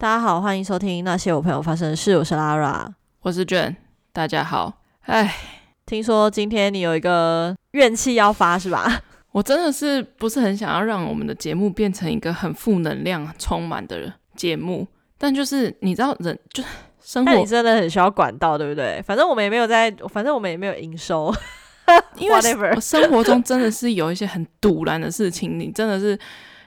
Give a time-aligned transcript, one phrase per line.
[0.00, 2.16] 大家好，欢迎收听那些我朋友发生的事。
[2.16, 2.86] 我是 Lara，
[3.20, 3.76] 我是卷。
[4.14, 4.72] 大家好，
[5.02, 5.36] 哎，
[5.84, 9.02] 听说今天你有一个怨气要发是吧？
[9.32, 14.88] 我真的是不是很想要让我们的节目变成一个很负能量充满的节目，
[15.18, 16.64] 但就是你知道人就
[17.02, 19.02] 生活，你真的很需要管道，对不对？
[19.06, 21.30] 反正我们也没有在，反正我们也没有营收，
[22.16, 22.40] 因为
[22.80, 26.18] 生活中真的是有一些很堵然的事情，你真的是。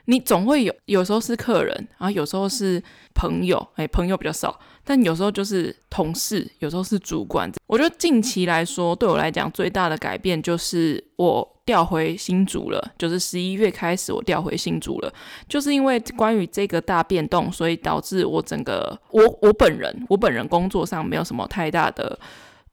[0.06, 2.82] 你总会有，有时候是客人，然后有时候是
[3.14, 7.50] 朋友，哎，朋友比较少，但有时候就是同事，有时候是主管。
[7.68, 15.14] 我觉得近期来说，对我来讲最大的改变就是我调回新组了，就是十一月开始我调回新组了，
[15.48, 22.20] 就是因为关于这个大变动，所以导致我整个我我本人我本人工作上没有什么太大的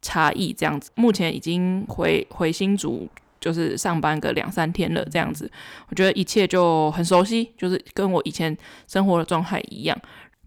[0.02, 3.08] 差异，这样子，目前已经回回新组。
[3.40, 5.50] 就是上班个两三天了，这样子，
[5.88, 8.56] 我觉得一切就很熟悉，就是跟我以前
[8.86, 9.98] 生活的状态一样。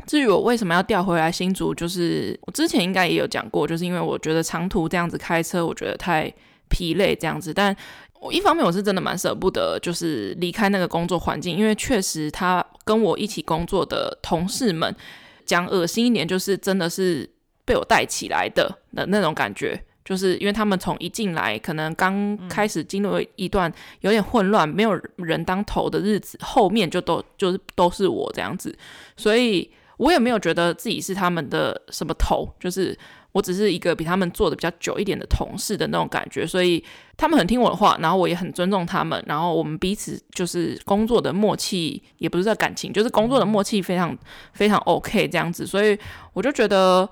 [0.06, 6.32] 至于我为什么要调回来新竹，就是我之前应该也有讲过，就是因为我觉得长途这样子开车，我觉得太
[6.70, 7.54] 疲累这样子。
[7.54, 7.73] 但
[8.20, 14.94] 我一方面我是真的蛮舍不得，就是离开那个工作环境，因为确实他跟我一起工作的同事们，
[15.45, 17.30] 讲恶心一点，就是真的是
[17.64, 19.82] 被我带起来的的那种感觉。
[20.06, 28.78] 就是因为他们从一进来，可能刚开始进入一段有点混乱，没有人当头的日子，后面就都就是都是我这样子，
[29.16, 32.98] 所以我也没有觉得自己是他们的什么头，就是
[33.32, 36.84] 我只是一个比他们做的比较久一点的同事的那种感觉，所以
[37.16, 44.17] 他们很听我的话，然后我也很尊重他们，然后我们彼此就是工作的默契，也不是在感情，就是工作的默契非常
[44.52, 45.98] 非常 OK 这样子，所以
[46.34, 47.10] 我就觉得。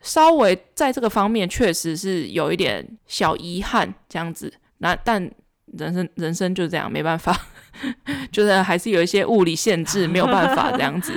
[0.00, 4.52] 稍微在这个方面确实是有一点小遗憾，这样子。
[4.78, 5.20] 那但
[5.78, 7.36] 人生人生就这样，没办法，
[8.32, 11.12] 就是还是有一些物理限制，没有办法这样子。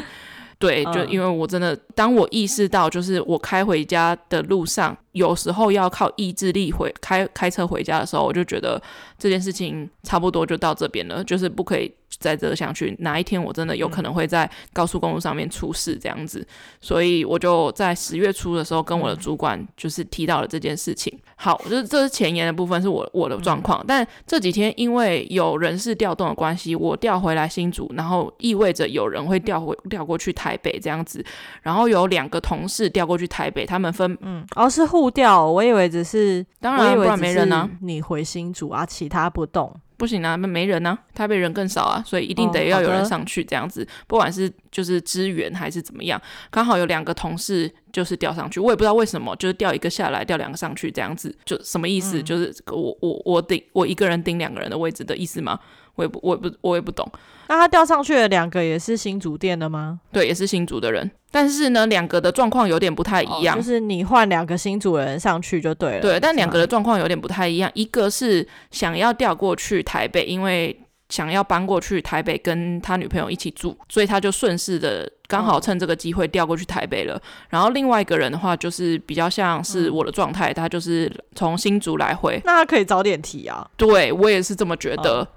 [0.58, 8.81] 对，就因为我真的，当我意识到，就是我开回家的路上，有时候要靠意志力回开开车回家的时候，我就觉得
[9.17, 11.91] 这件事情差不多就到这边了，就是不可以。
[12.19, 16.45] 再折下去，哪一天我真的有可能会在高速公路上面出事这样子，
[16.81, 21.17] 所以我就在十月初的时候跟我的主管就是提到了这件事情。
[21.38, 31.25] 好，就是这是前言的部分是我我的状况，但这几天因为有人事调动的关系，我调回来新竹，然后意味着有人会调回调过去台北这样子，
[31.61, 39.73] 然后有两个同事调过去台北，他们分嗯，哦是互调，我以为只是当然不然没人呢，你回新竹啊，其他不动。
[39.97, 46.19] 不行啊，那没人呢、啊，台北人更少啊，所以一定得要有人上去这样子，哦、不管是就是支援还是怎么样，
[46.50, 52.19] 刚好有两个同事就是调上去，我也不知道为什么，就是调一个下来，调两个上去这样子，就什么意思？
[52.19, 55.59] 嗯、就是我我我顶我一个人顶两个人的位置的意思吗？
[55.94, 57.07] 我也不我也不我也不懂。
[57.47, 60.00] 那他调上去的两个也是新竹店的吗？
[60.11, 61.11] 对，也是新竹的人。
[61.31, 63.56] 但是呢，两个的状况有点不太一样。
[63.56, 66.02] 哦、就是你换两个新主人上去就对了。
[66.02, 67.72] 对，但两个的状况有点不太一样。
[67.74, 70.78] 一个是想要调过去台北，因为
[71.09, 77.16] 想要搬过去台北跟他女朋友一起住，所以他就顺势的刚好趁这个机会调过去台北了。
[77.16, 82.41] 哦、然后另外一个人的话，就是比较像是我的状态，嗯、他就是从新竹来回。
[82.44, 83.66] 那他可以早点提啊。
[83.78, 85.28] 对，我也是这么觉得。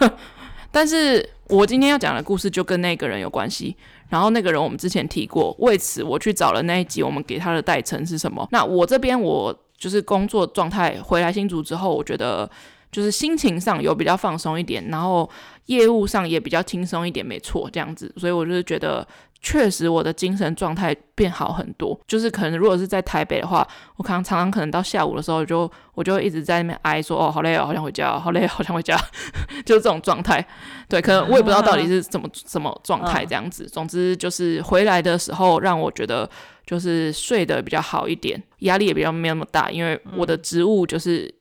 [0.00, 0.10] 哦
[0.72, 3.76] 但是我今天要讲的故事就跟那个人有关系，
[4.08, 8.46] 然后那个人我们之前提过，为此我去找了那一集，我们给他的代称是什么？
[8.52, 12.48] 那我这边我就是工作状态回来新竹之后，我觉得
[12.92, 15.28] 就是心情上有比较放松一点，然后
[15.66, 19.06] 业务上也比较轻松一点，没错，这样子，所以我就是觉得。
[19.42, 21.98] 确实，我的精神状态变好很多。
[22.06, 28.94] 就是可能，如果是在台北的话，我可能常常可能到下午的时候就，就我就一直在那边哀说：“哦，好累哦，好想回家，好累，好想回家。
[29.64, 30.46] ”就是这种状态。
[30.88, 33.64] 对，可能我也不知道到底是怎么什么状态这样子。
[33.64, 36.28] 总之就是回来的时候，让我觉得
[36.66, 41.34] 就是睡得比较好一点，压力也比较没有那么大，因为我的职务就是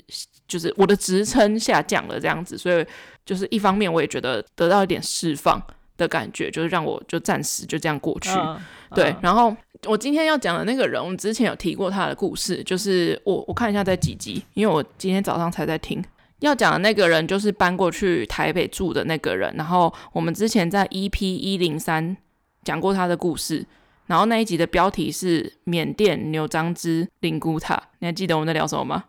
[0.48, 2.86] 就是我的职称下降了这样子，所以
[3.26, 5.62] 就是一方面我也觉得得到一点释放。
[6.00, 8.60] 的感觉就是让我就暂时就这样过去，嗯、
[8.96, 9.12] 对。
[9.12, 9.56] 嗯、然后
[9.86, 16.04] 我今天要讲的那个人，我们之前有提过他的故事，就是我我看一下在几集，因为我今天早上才在听。
[16.40, 22.16] 要讲的那个人就是搬过去台北住的那个人，然后我们之前在 EP 一零三
[22.64, 23.66] 讲过他的故事，
[24.08, 29.04] 然后那一集的标题是缅甸牛樟芝灵骨塔，你还记得我们在聊什么吗？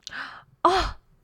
[0.64, 0.72] 哦，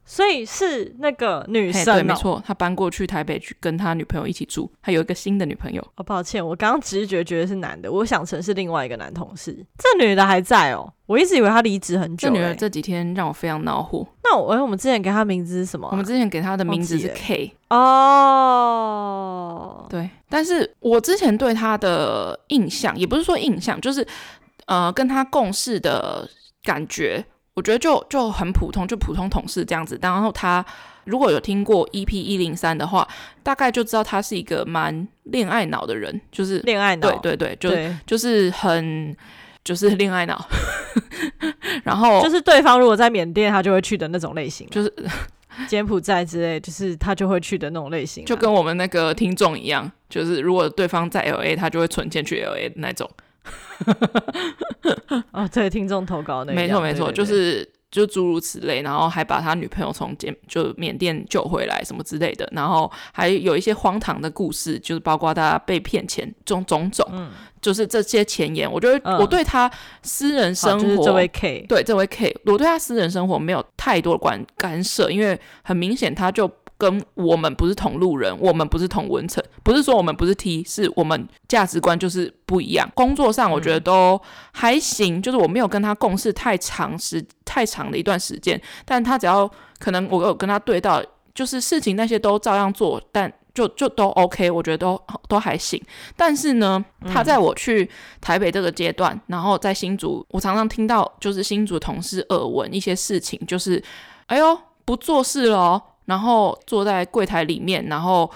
[0.09, 5.85] 所以是那个女生、喔，对，没错，他搬过去台北去跟他女朋友一起住，他有一个新的女朋友。
[5.97, 9.67] 哦，抱歉，我刚刚直觉觉得是男的，我想成是另外一个男同事。
[9.77, 12.33] 这女的还在哦、喔，我一直以为她离职很久、欸。
[12.33, 14.07] 这女的这几天让我非常恼火。
[14.23, 15.91] 那我，我们之前给她名字是什么、啊？
[15.91, 17.53] 我们之前给她的名字是 K。
[17.71, 18.87] 哦，
[19.91, 24.07] 对，但是我之前对她的印象，也不是说印象，就是
[24.67, 26.31] 呃，跟她共事的
[26.63, 27.25] 感觉。
[27.57, 29.99] 我觉得就就很普通，就普通同事这样子。
[30.03, 30.65] 然后他
[31.05, 33.07] 如果有听过 EP 一零三的话，
[33.43, 37.11] 大概就知道他是一个蛮恋爱脑的人，就是恋爱脑。
[37.19, 39.17] 对对对，就对就是很
[39.65, 40.47] 就是恋爱脑。
[41.83, 44.93] 然后就是对方如果在缅甸，他就会去的那种类型，就是
[45.67, 53.11] 柬埔寨之类，就是他就会去的那种类型，就跟我们那个听众一样，就是如果对方在 LA，他就会存钱去 LA 的那种。
[55.33, 69.71] 哦，对，听众投稿那没错没错，就是就诸如此类，然后还把他女朋友从柬就缅甸救回来什么之类的，然后还有一些荒唐的故事，就是包括他被骗钱种种种，嗯，就是这些前言，我觉得我对他
[70.03, 76.51] 私人生活，就是这位 K，对这位 K，我对他私人生活没有太多关干涉，因为很明显他就。
[76.79, 82.91] 跟我们不是同路人，我们不是同温层，不是说我们不是 T，是我们价值观就是不一样。
[82.95, 84.21] 工作上我觉得都
[84.53, 91.03] 还行，就是我没有跟他共事太长时太长的一段时间，但他只要可能我有跟他对到，
[91.35, 95.83] 就是事情那些都照样做，但就就都 OK，我觉得都都还行。
[96.15, 97.89] 但是呢，他在我去
[98.21, 103.83] 台北这个阶段，然后在新竹，我常常听到就是新竹同事耳闻一些事情，就是
[104.27, 105.83] 哎呦不做事了。
[106.07, 108.31] 然后坐在柜台里面，然后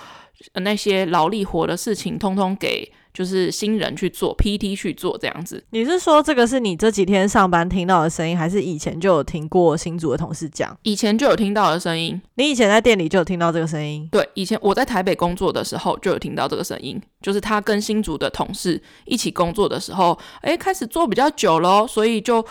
[0.55, 5.63] 那些劳力活的事情，通通给就是新人去做，PT 去做这样子。
[5.71, 10.77] 你是说这个是你这几天上班听到的声音，还是以前就有听过新组的同事讲？
[10.83, 12.21] 以前就有听到的声音。
[12.37, 14.09] 你以前在店里就有听到这个声音？
[14.11, 22.45] 对，以前我在台北工作的时候就有听到这个声音，就是他跟新组的同事一起工作的时候，诶，开始做比较久了，所以就。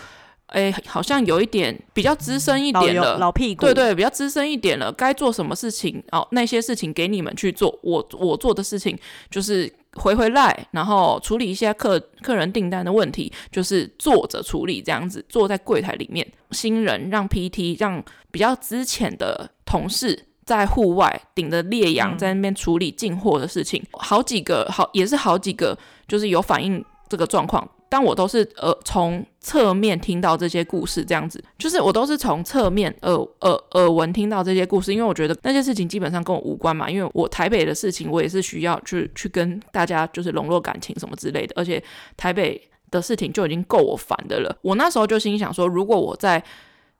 [0.50, 4.92] 哎，好像有一点比较资深一点了，老，老屁股，对对，比较资深一点了。
[4.92, 8.98] 该做什么事情哦，那些事情给你们去做，我我做的事情
[9.30, 16.26] 就是回回来，然后处理一些客客人订单的问题，就是坐着处理这样子，坐在柜台里面。
[16.50, 27.68] 新人让 PT 让比较资浅的同事在户外顶着烈阳在那边处理进货的事情，嗯、好几个好也是好几个，就是有反映这个状况。
[27.90, 41.82] 但我都是呃从侧面听到这些故事，这样子，就是我都是从侧面耳耳耳闻听到这些故事，因为我觉得那些事情基本上跟我无关嘛，因为我台北的事情我也是需要去去跟大家就是笼络感情什么之类的，而且
[42.16, 44.56] 台北的事情就已经够我烦的了。
[44.62, 46.42] 我那时候就心想说，如果我在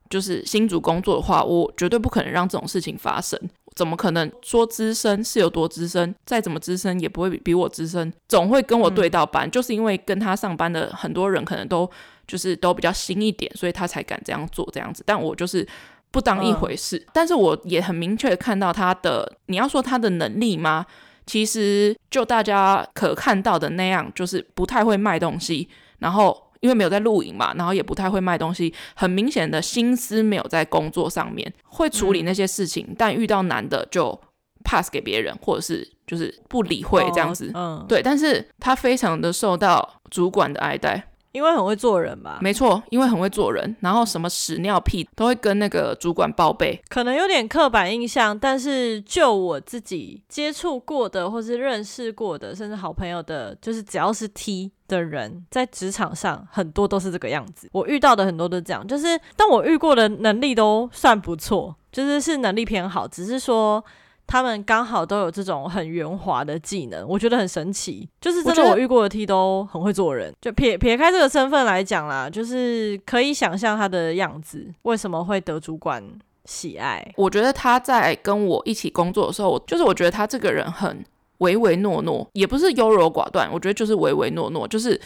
[0.09, 3.39] 就是新竹工作的话，我绝对不可能让这种事情发生。
[3.81, 6.15] 怎么可能说资深是有多资深？
[6.27, 11.91] 再怎么资深也不会比比我资深，总会跟我对到班，嗯、就是因为跟他上班的很多人可能都
[12.27, 15.03] 就是都比较新一点，所以他才敢这样做这样子。
[15.06, 15.67] 但我就是
[16.11, 20.85] 不当一回事，嗯、但是我也很明确看到他的，你要说他的能力吗？
[21.25, 26.50] 其实就大家可看到的那样，就是不太会卖东西，然后。
[26.61, 34.19] 因为没有在露营嘛，然后也不太会卖东西，很明显的心思没有在工作上面，会处理那些事情，嗯、但遇到难的就
[34.65, 37.51] pass 给别人，或者是就是不理会这样子。
[37.55, 41.10] 哦、嗯，对，但是他非常的受到主管的爱戴。
[41.32, 42.38] 因为很会做人吧？
[42.41, 46.81] 没错，因为很会做人，然后什么屎尿屁都会跟那个主管报备。
[46.89, 57.69] 可能有点刻板印象，但是就我自己接触过的，或是认识过的，甚至好朋友的，就是只要是 T 的人，在职场上很多都是这个样子。
[57.72, 63.84] 我遇到的很多都这样，就是但我遇过的能力都算不错，就是是能力偏好，只是说。
[64.31, 68.08] 他们刚好都有这种很圆滑的技能，我觉得很神奇。
[68.20, 70.32] 就是真的，我遇过的 T 都很会做人。
[70.41, 76.01] 就撇撇开这个身份来讲啦，就是可以想象他的样子为什么会得主管
[76.44, 77.05] 喜爱。
[77.17, 81.05] 我觉得他在跟我一起工作的时候，就是我觉得他这个人很
[81.39, 85.01] 唯唯诺诺，也不是优柔寡断，我觉得就是唯唯诺诺，就是。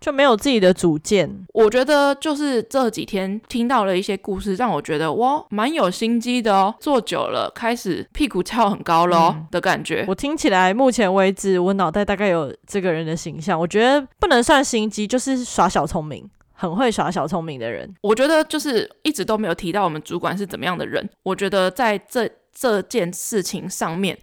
[0.00, 1.46] 就没有自己的主见。
[1.52, 6.74] 我觉得就是这几天听到了一些故事，让我觉得哇，蛮有心机的哦。
[6.80, 10.04] 做久了，开始屁股翘很高咯、嗯、的感觉。
[10.08, 13.58] 我听起来，目前为止，我脑袋大概有这个人的形象。
[13.60, 17.94] 我觉得不能算心机，就是耍小聪明，很会耍小聪明的人。
[18.00, 21.06] 我觉得就是一直都没有提到我们主管是怎么样的人。
[21.22, 24.18] 我觉得在这这件事情上面，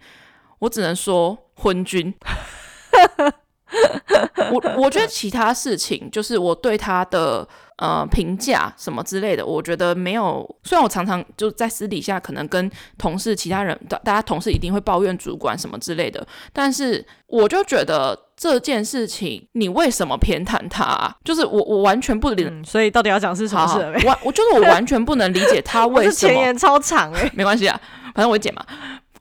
[0.58, 2.12] 我只能说昏君。
[4.50, 7.46] 我我觉得其他事情就是我对他的
[7.76, 10.44] 呃评价什么之类的，我觉得没有。
[10.64, 21.14] 虽然我常常就在私底下可能跟同事、其他人，大大家同事一定会抱怨主管什么之类的，但是我就觉得这件事情，你为什么偏袒他啊？
[21.24, 24.06] 就是我我完全不理、嗯，所以到底要讲是什么事？
[24.06, 27.78] 我我就是我完全不能理解他 为什么前言超长哎， 没关系啊，
[28.14, 28.64] 反正我会剪嘛。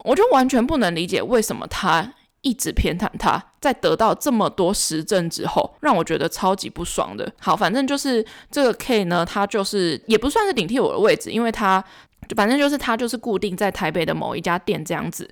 [0.03, 2.13] 我就完全不能理解为什么他
[2.47, 7.29] 一直偏袒他，在得到这么多实证之后，让我觉得超级不爽的。
[7.41, 11.83] 好，反正就是这个 K 呢，他就是也不算是顶替我的位置，因为他
[12.29, 15.29] 就反正就是他就是固定在台北的某一家店这样子。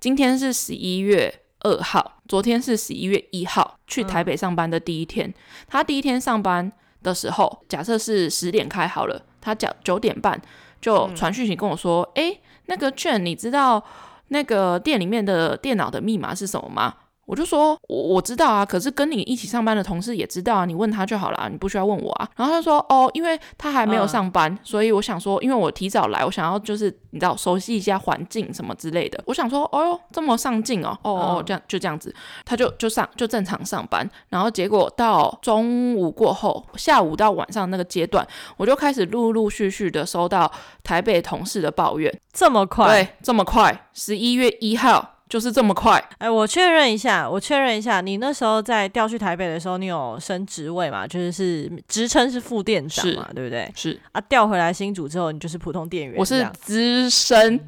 [0.00, 5.34] 今天是十一月二号，昨天是十一月一号，去台北上班的第一天。
[5.66, 6.70] 他第一天上班
[7.02, 10.40] 的时候，假设是十点开好了，他讲九点半
[10.80, 13.82] 就传讯息跟我说，哎、那个券，你知道
[14.28, 16.94] 那个店里面的电脑的密码是什么吗？
[17.26, 22.28] 我就说，我我知道啊，可是跟你一起上班的同事也知道啊，你问他就好了，你不需要问我啊。
[22.36, 29.20] 然后他说，哦，因为他还没有上班，嗯、所以我想说，因为我提早来，我想要就是你知道熟悉一下环境什么之类的。
[29.26, 32.14] 我想说，哦哟，这么上进哦，哦哦，这样就这样子，
[32.44, 34.08] 他就就上就正常上班。
[34.28, 38.24] 然后结果到中午过后，下午到晚上那个阶段，
[38.56, 40.48] 我就开始陆陆续续的收到
[40.84, 42.86] 台北同事的抱怨，这么快？
[42.86, 45.15] 对，这么快，十一月一号。
[45.28, 46.02] 就是这么快？
[46.18, 51.06] 哎，我确认一下，我确认一下，你那时候在调去台北的时候，你有升职位嘛？
[51.06, 53.70] 就是是职称是副店长嘛，对不对？
[53.74, 56.14] 是啊，调回来新组之后，你就是普通店员。
[56.16, 57.60] 我是资深，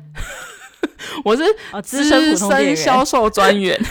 [1.25, 3.79] 我是啊，资深普通店，销售专员。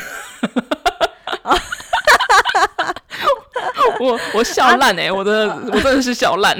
[3.99, 6.55] 我我笑烂哎、欸，我的我真的是笑烂。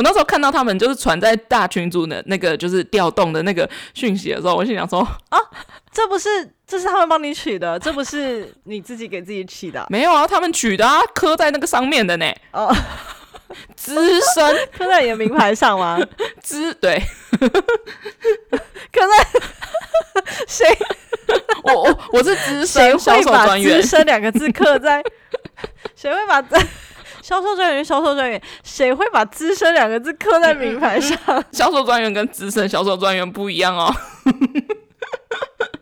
[0.00, 5.38] 我那时候看到他们就是传在大群组的那个就是调动的那个讯息的时候，我心想说啊，
[5.92, 6.28] 这不是
[6.66, 9.86] 这是他们帮你取的，这不是你自己给自己取的？
[9.90, 12.24] 没有啊，他们取的啊，刻在那个上面的呢。
[12.52, 12.74] 哦，
[13.76, 13.94] 资
[14.34, 16.00] 深 刻在你的名牌上吗？
[16.42, 16.98] 资对，
[17.38, 17.50] 刻
[19.06, 20.66] 在 谁？
[21.64, 25.04] 我我我是资深销售专员，资深两个字刻在
[25.94, 26.56] 谁会把这？
[27.30, 31.16] 销售专员，销售专员，谁会把“资深”两个字刻在名牌上？
[31.52, 33.94] 销售专员跟资深销售专员不一样哦。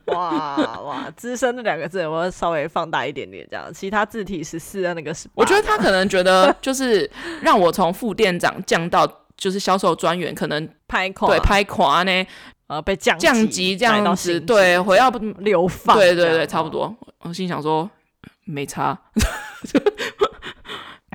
[0.12, 5.26] 哇哇，资深那两个字，我要稍微放大一点点，这样，其他字体十四的那个是。
[5.34, 12.26] 我觉得他可能觉得， 就是让我从副店长降到就是销售专员，可能拍垮，对，拍垮呢，
[12.66, 16.94] 呃，被降降级这样子，对，回要流放，对对对，差不多。
[17.20, 17.88] 我心想说，
[18.44, 18.98] 没差。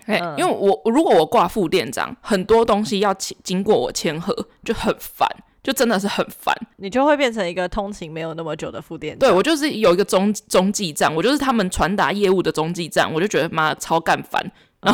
[0.06, 5.28] 哎，因为我如果我挂副店长，很多东西要经过我签合，就很烦，
[5.62, 6.56] 就真的是很烦。
[6.78, 9.20] 你就会变成一个通勤没有那么久的副店长。
[9.20, 14.52] 对，我就是有一个中中继站，我就是他们传达业务的中继站，我就觉得妈超干烦。
[14.82, 14.94] 嗯、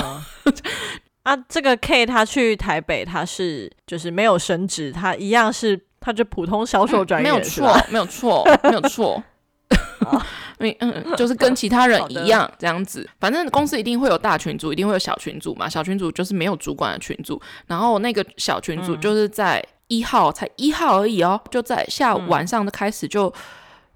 [1.24, 9.24] 啊，这个 K 他去台北，他是就是没有升职，他一样是他就普通销售专员，嗯，没有错，没有错，没有错。
[10.60, 15.70] 嗯嗯，就是跟其他人一样这样子，反正公司一定会有大群组，一定会有小群组嘛。
[15.70, 23.34] 小群组就是没有主管的群组，然后那个小群组就是在一号，才一号而已哦，就在下午晚上的开始就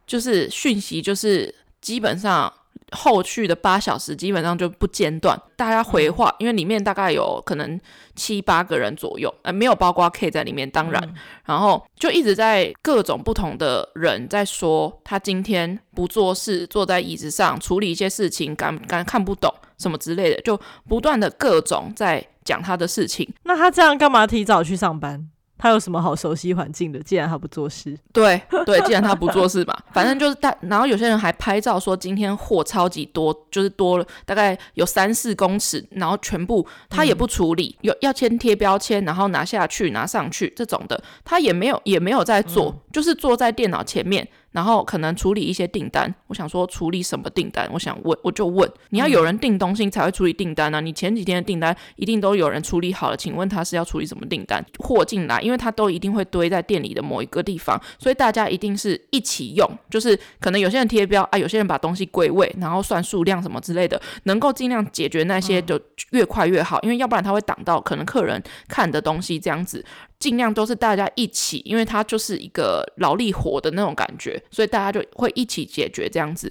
[0.08, 2.52] 就是讯息，就是基本上。
[2.94, 7.80] 后续的八小时基本上就不间断，大家回话，因为里面大概有可能
[8.16, 11.14] 七八个人左右，呃，没有包括 K 在里面，当然，嗯、
[11.46, 23.28] 然后就一直在各种不同的人在说，他今天不做事，坐在椅子上处理一些事情，感感看不懂什么之类的，就不断的各种在讲他的事情。
[23.44, 25.30] 那他这样干嘛提早去上班？
[25.64, 27.00] 他有什么好熟悉环境的？
[27.00, 30.54] 既然他不做事，对对，既然他不做事嘛， 反正就是大。
[30.60, 44.28] 然后有些人还拍照说今天货超级多，就是多了大概有三四公尺，然后全部他也不处理，嗯、有要先贴标签，然后拿下去拿上去这种的，他也没有也没有在做，嗯、就是坐在电脑前面。
[44.54, 47.70] 然后可能处理一些订单，我想说处理什么订单？
[47.72, 50.80] 我想问，我就问，你要有人订东西才会处理订单啊？
[50.80, 53.44] 你前几天的订单一定都有人处理好了，请问。
[53.54, 54.66] 他是要处理什么订单？
[54.80, 65.80] 货进来，因为他都一定会堆在店里的某一个地方，所以大家一定是一起用，就是可能有些人贴标啊，有些人把东西归位，然后算数量什么之类的，能够尽量解决那些就
[66.12, 69.86] 越快越好，因为要不然他会挡到可能客人看的东西这样子。
[70.24, 76.50] 尽量都是大家一起，因为他就是一个劳力活的那种感觉，所以大家就会一起解决这样子。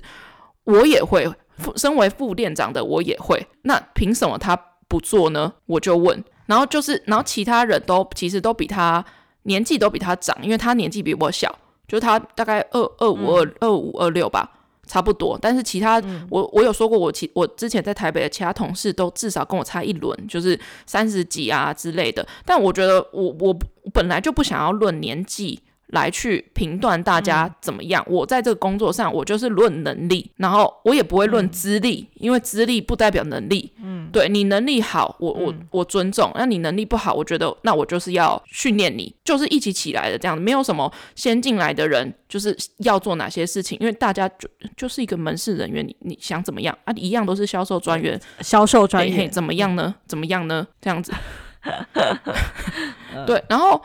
[0.64, 1.26] 我也会，
[1.74, 3.46] 身为副店长的我也会。
[3.62, 4.54] 那凭什么他
[4.86, 5.54] 不做呢？
[5.64, 6.22] 我就问。
[6.44, 9.02] 然后就是，然后其他人都其实都比他
[9.44, 14.61] 年纪都比他长，因为他年纪比我小，就是他大概二二五二二五二六吧。
[14.92, 15.38] 差不多。
[15.40, 22.26] 但是其他，嗯、我我有说过我，我其我之前在台北的其他同事都至少跟我差一轮，就是三十几啊之类的。
[22.44, 23.58] 但我觉得我我
[23.94, 25.58] 本来就不想要论年纪。
[25.92, 28.02] 来去评断大家怎么样？
[28.08, 33.70] 嗯、我在这个工作上，我就是论能力，然后我也不会论资历，嗯、因为资历不代表能力。
[33.82, 46.92] 嗯，对你能力好，我我我尊重；那你能力不好，我觉得那我就是要训练你，就是一起起来的这样子，没有什么先进来的人就是要做哪些事情，因为大家就就是一个门市人员，你你想怎么样啊？
[46.96, 49.94] 一样都是销售专员，销售专员怎么样呢？
[50.06, 50.66] 怎么样呢？
[50.80, 51.12] 这样子，
[53.26, 53.82] 对，然后。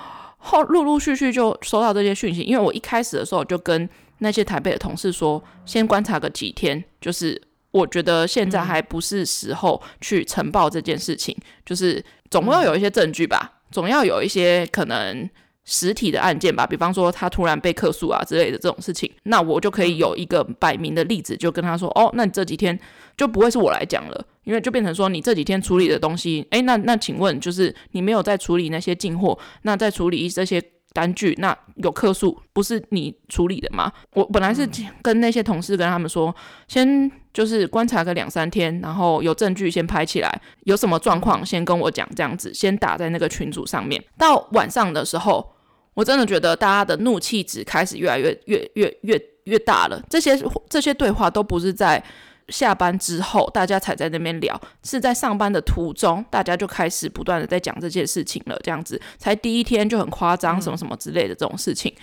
[0.47, 3.87] 后陆陆续续就收到这些讯息，因为我一开始的时候就跟
[4.19, 7.39] 那些台北的同事说，先观察个几天，就是
[7.71, 15.29] 我觉得现在还不是时候去呈报这件事情，嗯、就是总要有一些证据吧，总要有一些可能
[15.69, 22.79] 实体的案件吧，比方说他突然被客诉啊之类的这种事情，那我就可以有一个摆明的例子，就跟他说，哦，那你这几天
[23.17, 24.25] 就不会是我来讲了。
[24.45, 33.91] 因为就变成说，你这几天处理的东西，诶，那那请问，就是你没有在处理那些进货，那在处理这些单据，那有客诉，不是你处理的吗？
[34.13, 34.65] 我本来是
[35.01, 36.33] 跟那些同事跟他们说，
[36.69, 44.01] 先就是观察个两三天，然后有证据先拍起来，有什么状况先跟我讲，这样子先打在那个群组上面。
[44.17, 45.55] 到晚上的时候，
[45.97, 49.99] 我真的觉得大家的怒气值开始越来越越越越越大了。
[50.07, 50.39] 这些
[50.69, 52.03] 这些对话都不是在。
[52.49, 58.57] 下班之后，大家才在那边聊，是在上班的途中，大家就开始不断的在讲这件事情了。
[58.63, 61.93] 这样子，才第一天就很夸张，什么什么之类的这种事情。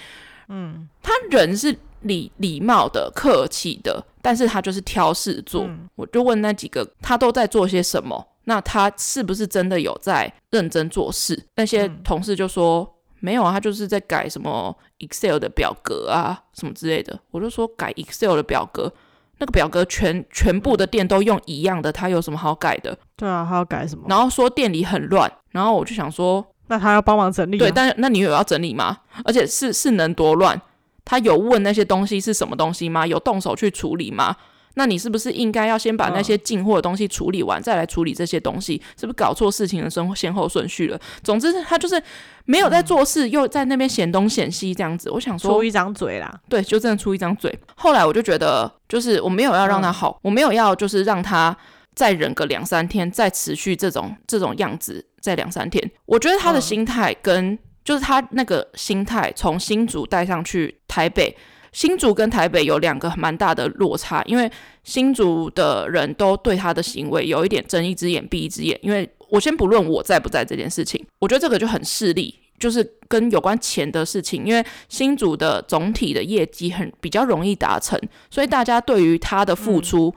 [0.48, 5.64] 嗯，他人是礼礼貌的、客气的，但是他就是挑事做。
[5.64, 8.28] 嗯、我就问那几个，他都在做些什么？
[8.44, 11.42] 那他是不是真的有在认真做事？
[11.56, 12.88] 那些同事就说、嗯、
[13.24, 17.18] 没有啊，他就是在改什么 Excel 的表格啊，什么之类的。
[17.30, 18.92] 我就说改 Excel 的表格。
[19.38, 22.96] 那个表格全全部的店都用一样的，他有什么好改的？
[23.16, 24.04] 对啊，他要改什么？
[24.08, 27.58] 然后说店里很乱，然后我就想说，那他要帮忙整理？
[27.58, 28.98] 对，但那你有要整理吗？
[29.24, 30.60] 而且是是能多乱？
[31.04, 33.06] 他有问那些东西是什么东西吗？
[33.06, 34.36] 有动手去处理吗？
[34.74, 38.80] 那你是不是应该要先把那些进货的东西处理完，嗯、再来处理这些东西？
[38.98, 41.00] 是不是搞错事情的先先后顺序了？
[41.22, 42.02] 总之，他就是
[42.44, 45.08] 没有在做事，嗯、又在那边嫌东嫌西这样子。
[45.10, 47.56] 我想说，出一张嘴啦，对，就真的出一张嘴。
[47.76, 51.56] 后来我就觉得，就是我没有要让他好，嗯、我没有要就是让他
[51.94, 55.88] 再忍个两三天，再持续这种这种样子，再两三天。
[56.06, 61.36] 我觉得他的心态跟、嗯、就是他那个心态，从新竹带上去台北。
[61.74, 64.50] 新竹跟台北有两个蛮大的落差，因为
[64.84, 68.78] 新竹的人都对他的行为有一点睁一只眼闭一只眼。
[68.80, 74.46] 因为我先不论我在不在这件事情，我觉得这个就很势利，就是跟有关钱的事情。
[74.46, 80.14] 因为新竹的总体的业绩很比较容易达成，所以大家对于他的付出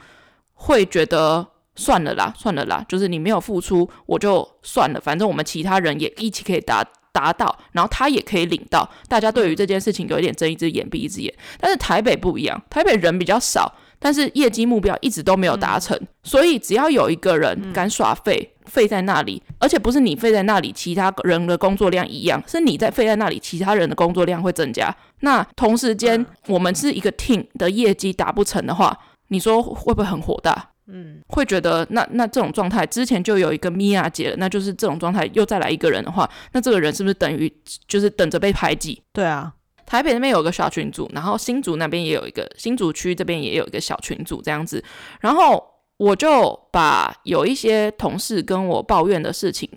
[0.53, 6.87] 会觉得算了啦，算了啦，就是你没有付出我就算了，反正我们其他人也一起可以达。
[7.17, 8.87] 达到，然后他也可以领到。
[9.07, 11.33] 大家对于这件事情有一点睁一只眼闭一只眼。
[11.59, 15.97] 但是台北不一样，台北人比较少，但是业绩目标一直都没有达成。
[15.99, 24.95] 嗯、所以只要有一个人敢耍废，废在那里，而且不是你废在那里，其他人的工作量一样，是你在废在那里，其他人的工作量会增加。
[25.21, 28.95] 那同时间我们是一个 team 的业绩达不成的话，
[29.29, 30.69] 你说会不会很火大？
[30.89, 37.51] 嗯，会觉得那那这种状态之前就有一个米娅姐了，那就是这种状态又再来一个人的话，那这个人是不是等于
[37.89, 39.01] 就是等着被排挤？
[39.11, 39.53] 对啊，
[39.85, 44.81] 台北那边有个小群组，然后新竹那边也有一个，新竹区这边也有一个小群组这样子，
[45.19, 45.61] 然后
[45.97, 49.69] 我就把有一些同事跟我抱怨的事情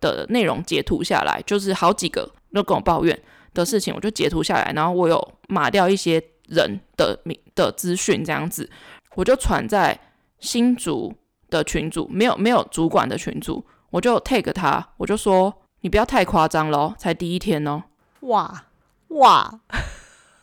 [0.00, 3.16] 的内容截图下来，就是好几个都跟我抱怨
[3.54, 8.68] 的事情，我就截图下来，然后我有码掉一些人的名的资讯这样子，
[9.14, 9.96] 我就传在。
[10.38, 11.14] 新竹
[11.48, 17.84] 的群组没有没有主管的群组，我就 take 他，我就说你不要太夸张喽，才第一天哦。
[18.20, 18.64] 哇
[19.08, 19.60] 哇，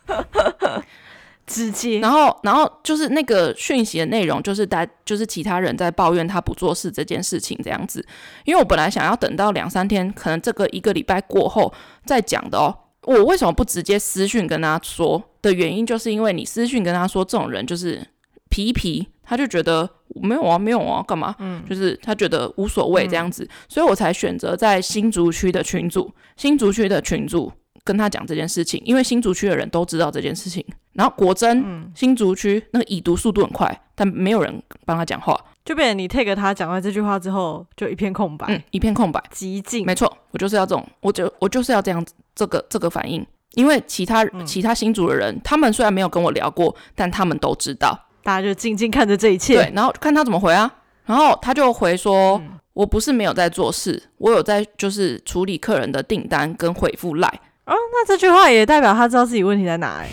[1.46, 1.98] 直接。
[1.98, 8.04] 然后然后就是那个讯息的内容，就是大就是其他人在抱怨他不做事这件事情这样子。
[8.44, 11.72] 因为我本来想要等到两三天，可能这个一个礼拜过后
[12.06, 12.74] 再讲的哦。
[13.02, 18.08] 我为什么不直接私讯跟他说的原因，就是因为你私讯跟他说，这种人就是
[18.48, 19.08] 皮皮。
[19.24, 21.34] 他就觉得没有啊，没有啊，干嘛？
[21.38, 27.50] 嗯，就是他觉得无所谓这样子，嗯、所以我才选择在新竹区的群组，新竹区的群组
[27.82, 30.64] 跟他讲这件事情，因为新竹区的人都知道这件事情。
[30.92, 39.84] 然后果真，嗯、新竹区那个已读速度很快，但没有人帮他讲话，就变成你 take 他讲完这句话之后，就一片空白，嗯，一片空白，极静。
[39.84, 47.98] 没错，我就是要这种，我就我就是要这样子，这个这个反应，因为其他其他新竹的人，嗯、他们虽然没有跟我聊过，但他们都知道。
[48.24, 49.54] 大家就静静看着这一切。
[49.62, 50.68] 对，然后看他怎么回啊。
[51.04, 57.28] 然后他就回说：“嗯、我不是没有在做事，我有在就是处理客人的订单跟回复赖。”
[57.66, 59.98] 哦，那这句话也代表他知道自己问题在哪？
[60.00, 60.08] 哎，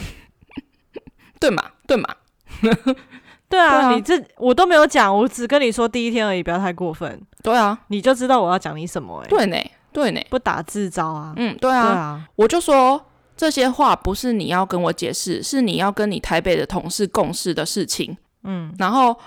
[1.39, 2.07] 对嘛，对嘛。
[3.49, 7.21] 对啊，对啊，你这我都没有讲，我只跟你说第一天而已，不要太过分。
[7.43, 9.21] 对啊，你就知道我要讲你什么？
[9.23, 9.57] 哎，对呢，
[9.91, 11.33] 对呢，不打自招啊。
[11.35, 13.01] 嗯，对啊，对啊，我就说
[13.41, 18.15] 这些话不是你要跟我解释，是你要跟你台北的同事共事的事情。
[18.43, 19.17] 嗯，然后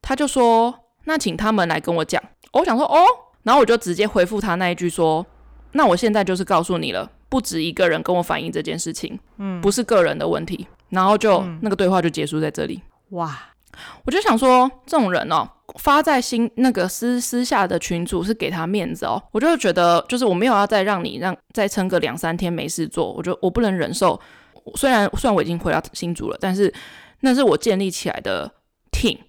[0.00, 0.74] 他就说。
[1.06, 2.22] 那请他们来跟我讲。
[2.50, 3.04] 我想说哦，
[3.42, 5.26] 然后我就直接回复他那一句说
[5.72, 12.80] ：“那我现在就是告诉你了，不止一个人跟我反映这件事情，嗯，不是个人的问题。”然后就、嗯、那个对话就结束在这里。
[13.10, 13.38] 哇，
[14.04, 19.22] 我就想说，这种人哦，发在心那个私私下的群主是给他面子哦。
[19.32, 24.20] 我就觉得，就是我没有要再让你让再撑个两三天没事做，我就我不能忍受。
[24.76, 26.72] 虽然虽然我已经回到新竹了，但是
[27.20, 28.50] 那是我建立起来的。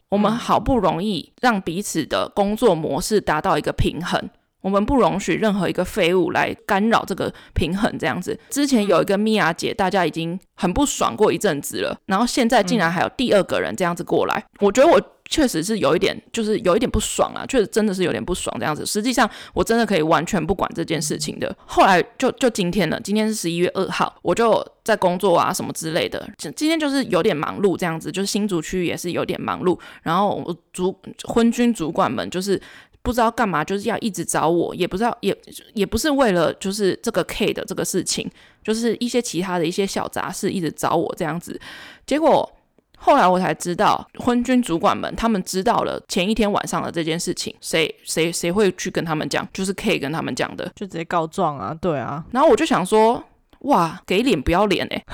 [0.09, 4.29] 我们好不容易让彼此的工作模式达到一个平衡，
[4.65, 7.95] 我们不容许任何一个废物来干扰这个平衡。
[7.99, 14.99] 这样子，之前有一个米娅姐，大家已经很不爽过一阵子了，然后现在竟然还有第二个人这样子过来，我觉得我。
[15.27, 18.85] 确实是有一点，就是有一点不爽啊，确实真的是有点不爽这样子。
[18.85, 21.51] 实际上，我真的可以完全不管这件事情的。
[21.65, 26.29] 后来就就今天了，今天是十一月二号，我就在工作啊什么之类的。
[26.55, 29.75] 今天就是有点忙碌这样子，就是新竹区也是有点忙碌。
[30.03, 32.61] 然后我主昏君主管们就是
[33.05, 35.33] 不知道干嘛，就是要一直找我，也不知道也
[35.73, 38.29] 也不是为了就是这个 K 的这个事情，
[38.63, 41.59] 就是一些其他的一些小杂事一直找我这样子，
[42.07, 42.51] 结果。
[42.97, 49.47] 后来我才知道，昏君主管们他们知道了前一天晚上的这件事情，谁谁谁会去跟他们讲？
[49.53, 52.23] 就是 K 跟他们讲的，就直接告状啊，对啊。
[52.31, 53.21] 然后我就想说，
[53.59, 55.05] 哇，给脸不要脸 哎、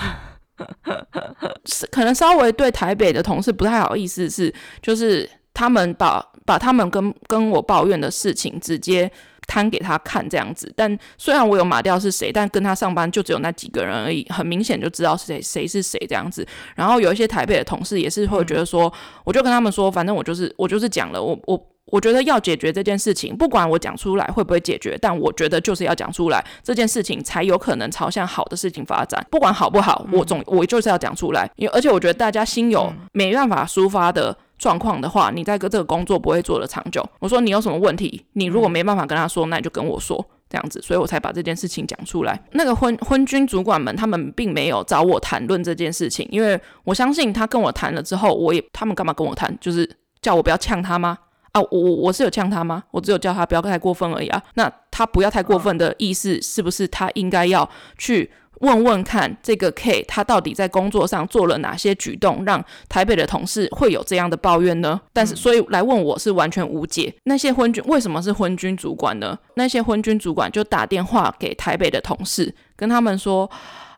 [1.91, 9.11] 可能稍微对台北的同事不太好意思，是就是他们把把他们跟跟我抱怨的事情直接。
[9.47, 16.47] 摊给他看这样子，但虽然我有码掉是谁，但跟他上班就只有那几个人而已，很明显就知道是谁谁是谁这样子。
[16.73, 18.91] 然后有一些台北的同事也是会觉得说，嗯、
[19.25, 29.25] 我就跟他们说，反正我就是我就是讲了，我我我觉得要解决这件事情，不管我讲出来会不会解决，但我觉得就是要讲出来，这件事情才有可能朝向好的事情发展。
[29.29, 34.37] 不管好不好，我总我就是要讲出来，因为而且我觉得大家心有没办法抒发的。
[34.61, 37.03] 状况的话，你在这个工作不会做得长久。
[37.17, 42.39] 我说你有什么问题，你如果没办法跟他说，那你就跟我说这样子，所以我才把这件事情讲出来。
[42.51, 49.89] 那个昏昏君主管们，他们并没有找我谈论这件事情，因为我相信他跟我谈了之后，我也他们干嘛跟我谈，就是
[50.21, 51.17] 叫我不要呛他吗？
[51.53, 52.83] 啊，我我我是有呛他吗？
[52.91, 54.39] 我只有叫他不要太过分而已啊。
[54.53, 58.29] 那他不要太过分的意思，是不是他应该要去？
[58.61, 65.01] 问问看，这个 K 他到底在工作上做了哪些举动，让台北的同事会有这样的抱怨呢？
[65.11, 67.13] 但是，所以来问我是完全无解。
[67.23, 69.37] 那些昏君为什么是昏君主管呢？
[69.55, 73.49] 那些昏君主管就打电话给台北的同事，跟他们说：“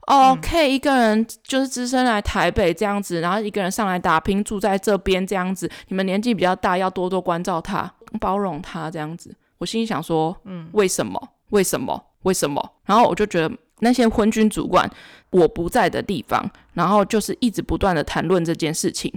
[0.08, 5.70] 哦，K 一个人就是只身来台北这样子，然后一个人上来打拼，住在这边这样子。
[5.90, 11.22] 你们年纪比较大，要多多关照他，包容他这样子。”我心里想说：“嗯，为什么？
[11.50, 12.02] 为什么？
[12.24, 13.54] 为什么？”然后我就觉得。
[13.84, 14.90] 那些昏君主管，
[15.30, 19.14] 我不在的地方，然后就是一直不断的谈论这件事情，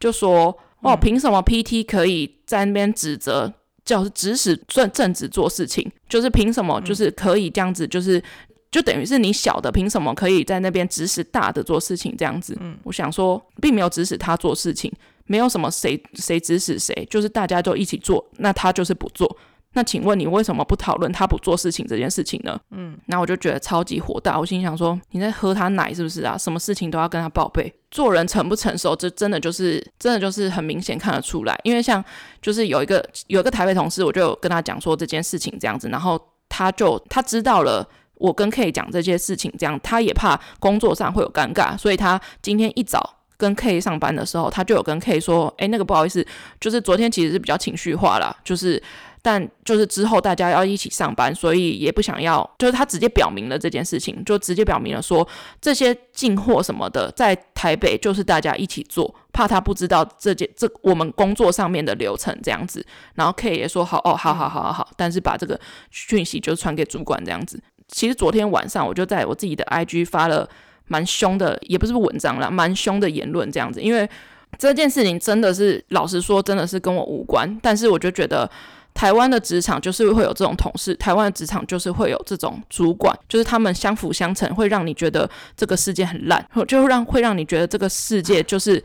[0.00, 3.52] 就说哦，凭什么 PT 可以在那边指责，
[3.84, 8.22] 叫是指使正正直做事情，就是凭什么就是可以这样子，就是
[8.70, 12.56] 就等于是你小的凭什么可以在那边指使大的做事情这样子？
[12.60, 14.92] 嗯，我想说，并没有指使他做事情，
[15.26, 19.36] 没有什么谁谁指使谁，就是大家都一起做，那他就是不做。
[19.76, 22.58] 那请问你为什么不讨论他不做事情这件事情呢？
[22.70, 26.34] 嗯，那我就觉得超级火大，我心想说你在喝他奶是不是啊？
[26.38, 31.60] 什么事情都要跟他报备，做人成不成熟，这真的就是真的就是很明显看得出来。
[31.62, 32.02] 因为像
[32.40, 46.26] 就是有一个有一个台北同事，我就有跟他讲说这件事情这样子，然后他就他知道了我跟 K 讲这些事情，这样他也怕工作上会有尴尬，所以他今天一早跟 K 上班的时候，他就有跟 K 说，哎，那个不好意思，
[46.58, 48.82] 就是昨天其实是比较情绪化啦，就是。
[49.26, 55.26] 但就是之后大家要一起上班，所以也不想要，就是他直接表明了这件事情，就直接表明了说
[55.60, 62.86] 这些进货什么的在台北就是大家一起做，怕他不知道这件这我们工作上面的流程这样子。
[63.16, 65.58] 然后 K 也说好哦，好好好好好，但是把这个
[65.90, 67.60] 讯息就传给主管这样子。
[67.88, 70.48] 其实昨天晚上我就在我自己的 IG 发了
[70.86, 74.08] 蛮凶的，也不是文章啦，蛮凶的言论这样子，因为
[74.56, 78.48] 这件事情真的是老实说真的是跟我无关，但是我就觉得。
[78.96, 88.82] 台湾的职场就是会有这种同事，台湾的职场就是会有这种主管，就是他们相辅相成，会让你觉得这个世界很烂，就让会让你觉得这个世界就是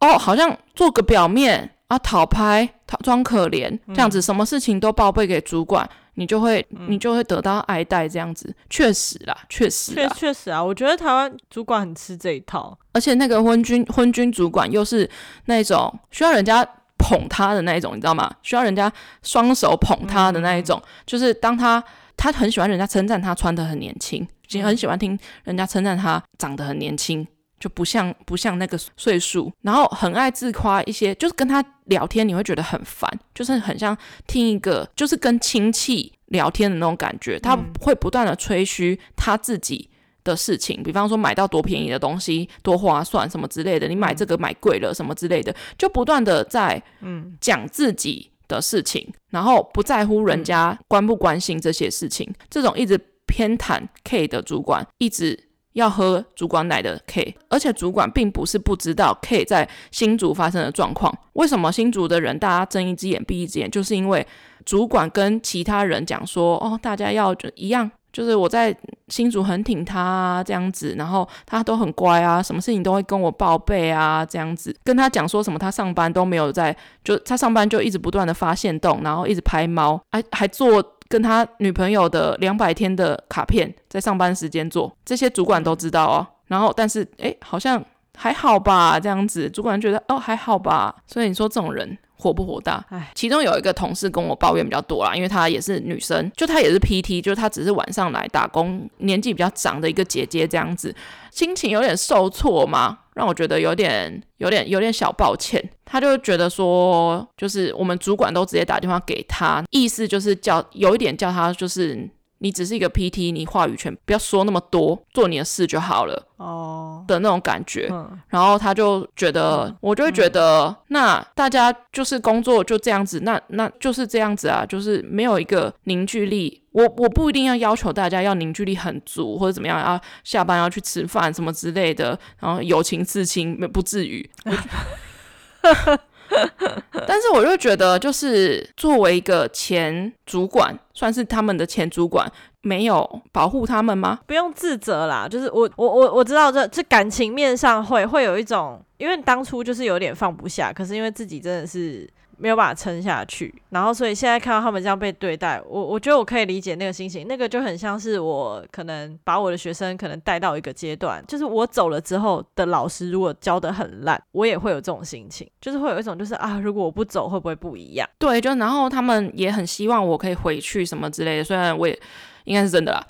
[0.00, 5.84] 哦，好像做个表面啊，讨拍、讨装可怜这样子，什么事情都报备给主管。
[5.84, 15.06] 嗯你就会，你就会得到爱戴，这样子，确实啦，确实，确确实啊，我觉得台湾主管很吃这一套，而且那个昏君昏君主管又是
[15.44, 16.66] 那种需要人家
[17.08, 18.28] 捧他的那一种，你知道吗？
[18.42, 18.92] 需要人家
[19.22, 21.82] 双手捧他的那一种，嗯、就是当他
[22.16, 27.26] 他很喜欢人家称赞他穿的很年轻，也很喜欢听人家称赞他长得很年轻。
[27.58, 37.38] 就不像不像那个岁数，然后很爱自夸一些，就是跟他聊天你会觉得很烦，就是很像听一个就是跟亲戚聊天的那种感觉。
[37.38, 39.88] 他会不断的吹嘘他自己
[40.26, 52.30] 的事情，比方说买到多便宜的东西，多划算什么之类的，你买这个买贵了什么之类的，就不断的在嗯讲自己的事情，然后不在乎人家关不关心这些事情。
[52.50, 55.46] 这种一直偏袒 K 的主管，一直。
[55.76, 61.14] 要喝主管奶的 K，而且主管并不是不知道 K 在新竹发生的状况。
[61.34, 63.70] 为什么新竹的人大家睁一只眼闭一只眼？
[63.70, 64.26] 就是因为
[64.64, 68.74] 主管跟其他人讲说，哦，大家要就一样，就是我在
[69.08, 76.74] 新竹很挺他啊，这样子，然后他都很乖啊，什么事情都会跟我报备啊，这样子，跟他讲说什么他上班都没有在，
[77.04, 80.82] 就他上班就一直不断的发现动，然后一直拍猫，还还做。
[81.08, 86.26] 跟他女朋友的两百天的卡片，在上班时间做，这些主管都知道哦。
[86.48, 87.80] 然后，但是，诶，好像
[88.16, 90.94] 还好吧，这样子，主管觉得哦还好吧。
[91.06, 92.84] 所以你说这种人火不火大？
[92.88, 100.94] 唉，其中有一个同事跟我抱怨比较多啦，因为她也是女生，就她也是 PT，就是她只是晚上来打工，年纪比较长的一个姐姐这样子，
[101.30, 102.98] 心情有点受挫嘛。
[103.16, 105.62] 让我觉得有点、有点、有点小抱歉。
[105.86, 112.06] 她就觉得说，就是我们主管都直接打电话给她，意思就是叫有一点叫她，就是
[112.38, 117.88] 你只是一个 PT，你话语权不要说那么多，做你的事就好了哦的那种感觉。
[117.90, 126.62] 嗯、然后他就觉得，嗯、我就会觉得，嗯、那大家就是工作就这样子，那那就是这样子啊，就是没有一个凝聚力。
[126.72, 134.28] 我我不一定要要求大家要凝聚力很足或者怎么样，要下班要去吃饭什么之类的，然后友情刺青不至于。
[137.06, 142.30] 但是我就觉得，就是作为一个前主管，算是他们的前主管，
[142.62, 144.20] 没有保护他们吗？
[144.26, 152.08] 不用自责啦，就是我我我我知道这这感情面上会会有一种，因为当初就是有点放不下，可是因为自己真的是。
[152.38, 168.08] 没有办法撑下去，然后所以现在看到他们这样被对待，我我觉得我可以理解那个心情，那个就很像是我可能把我的学生可能带到一个阶段，就是我走了之后的老师如果教得很烂，我也会有这种心情，就是会有一种就是啊，如果我不走会不会不一样？
[168.18, 171.98] 对，就然后他们也很希望我可以回去什么之类的，虽然我也
[172.44, 173.06] 应该是真的啦。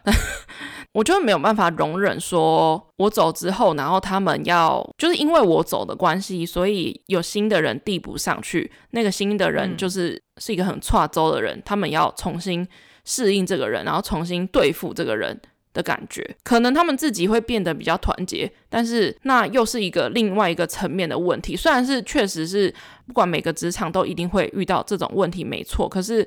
[0.96, 8.72] 我就没有办法容忍说，我走之后，然后他们要就是因为我走的关系，所以有新的人递补上去。
[8.92, 12.66] 那个新的人就是、嗯、是一个很跨州的人，他们要重新
[13.04, 15.38] 适应这个人，然后重新对付这个人
[15.74, 16.34] 的感觉。
[16.42, 21.54] 可能他们自己会变得比较团结，但是那又是一个另外一个层面的问题。
[21.54, 22.74] 虽然是确实是
[23.06, 25.86] 不管每个职场都一定会遇到这种问题，没错。
[25.86, 26.26] 可是。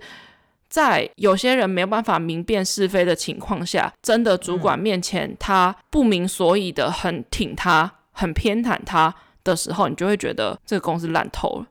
[0.69, 11.65] 在有些人没有办法明辨是非的情况下，真的主管面前他不明所以的很挺他、很偏袒他的时候，你就会觉得这个公司烂透了。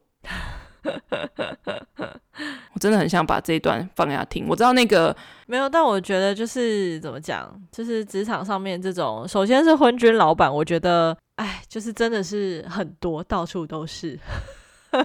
[2.74, 4.46] 我真的很想把这一段放给他听。
[4.48, 5.14] 我知道那个
[5.46, 14.18] 没有，但我觉得就是怎么讲，就是职场上面这种，首先是昏君老板，我觉得哎，就是真的是很多，到处都是。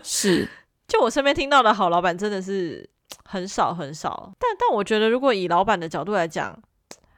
[0.03, 0.47] 是，
[0.87, 2.89] 就我身边听到的好老板，真的是。
[3.33, 6.55] 很少很少，但但我觉得，如果以老板的角度来讲，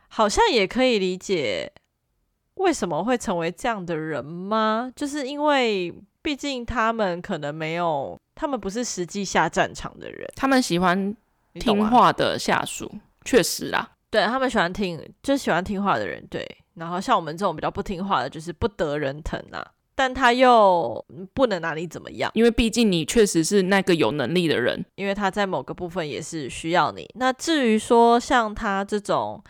[0.07, 1.69] 好像也可以理解
[2.53, 4.89] 为什么会成为这样的人吗？
[4.95, 11.13] 就是因为毕竟他们可能没有，他们不是实际下战场的人，他们喜欢
[11.55, 12.89] 听话的下属，
[13.25, 16.47] 确实啦，对，他们喜欢听，就喜欢听话的人，对。
[16.75, 19.65] 然后像我们这种比较不听话的，就是不得人疼啊。
[19.95, 21.03] 但他又
[21.33, 27.09] 不能拿你怎么样，因为毕竟你确实是那个有能力的人，因为他在某个部分也是需要你。
[27.15, 29.41] 那至于说像他这种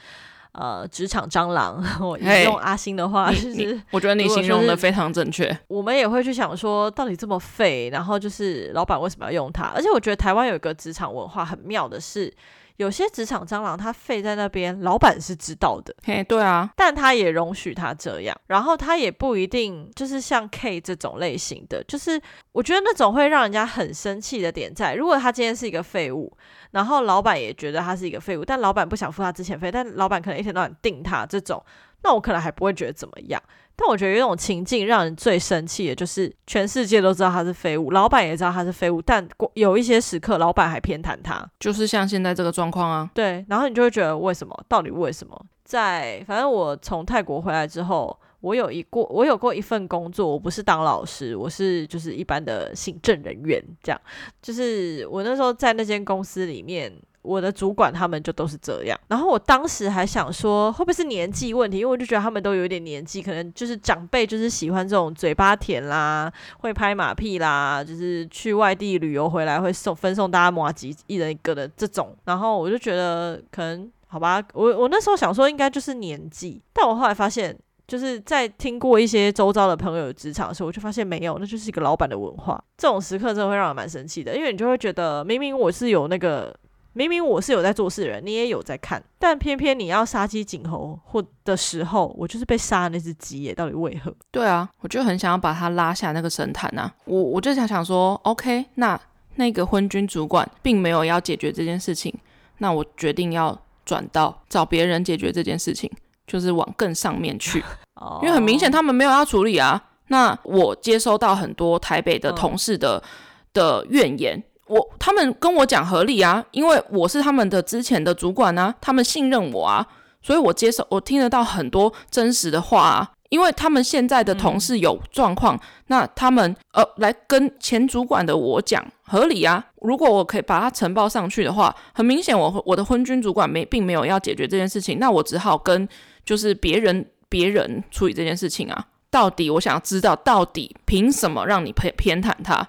[0.51, 5.57] 呃职场蟑螂， 我用阿星的话，就是我觉得你形容的非常正确。
[5.67, 9.71] 我们也会去想说，到底这么废，然后就是老板为什么要用他？
[9.75, 12.31] 而且我觉得台湾有一个职场文化很妙的是。
[12.77, 15.95] 有些职场蟑螂，它废在那边，老板是知道的。
[16.03, 26.35] 嘿，对啊，但他也容许他这样，然后他也不一定就是像 K 这种类型的，就是我觉得那种会让人家很生气的点在，如果他今天是一个废物，
[26.71, 31.63] 然后老板也觉得他是一个废物，但老板不想付他之前费，但老板可能一天到晚定他这种。
[32.03, 33.41] 那我可能还不会觉得怎么样。
[33.77, 43.09] 但我觉得有一种情境让人最生气的，就是全世界都知道他是废物，老板也知道他是废物，但有一些时刻，老板还偏袒他，就是像现在这个状况啊。
[43.13, 44.57] 对，然后你就会觉得为什么？
[44.67, 45.45] 到底为什么？
[45.63, 53.99] 在反正我从泰国回来之后，我有一过，我有过一份工作，我不是当老师，我是就是一般的行政人员，这样。
[54.41, 56.91] 就是我那时候在那间公司里面。
[57.25, 61.79] 我的主管他们就都是这样，然后我当时还想说，会不会是年纪问题？
[61.79, 72.15] 因为我就觉得他们都有点年纪，可能就是长辈，就是喜欢这种嘴巴甜啦，会拍马屁啦，就是去外地旅游回来会送分送大家麻糬，一人一个的这种。
[72.25, 77.57] 然后我就觉得可能好吧，我我那时候想说应该就是年纪，但我后来发现，
[77.87, 82.63] 就是在听过一些周遭的朋友职场的时候，我就发现没有，那就是一个老板的文化。
[82.77, 86.55] 这种时刻真的会让人蛮生气的，因为你就会觉得明明我是有那个。
[86.97, 94.15] 明明我是有在做事的人，你也有在看，但偏偏你要杀鸡儆猴或的时候，我就是被杀的那只鸡耶，到底为何？
[94.31, 96.89] 对啊，我就很想要把他拉下那个神坛呐。
[97.03, 98.97] 我我就想想说，OK，那
[99.35, 102.13] 那个昏君主管并没有要解决这件事情，
[102.59, 105.91] 那我决定要转到找别人解决这件事情，
[106.25, 107.61] 就是往更上面去，
[108.23, 109.83] 因为很明显他们没有要处理啊。
[110.07, 113.09] 那我接收到很多台北的同事的、嗯、
[113.51, 114.41] 的怨言。
[114.67, 119.85] 我他们跟我讲合理啊，因为我是他们的之前的主管啊，他们信任我啊，
[120.21, 123.11] 所以我接受我听得到很多真实的话啊。
[123.29, 129.65] 因为他们现在的同事有状况，嗯、那他们呃来跟前主管的我讲合理啊。
[129.81, 135.89] 如果我可以把他呈报上去的话，很明显我我的昏君主管没并没有要解决这件事情，那我只好跟
[136.23, 138.85] 就是别人别人处理这件事情啊。
[139.09, 142.65] 到底我想要知道，到底凭什么让你偏偏袒他？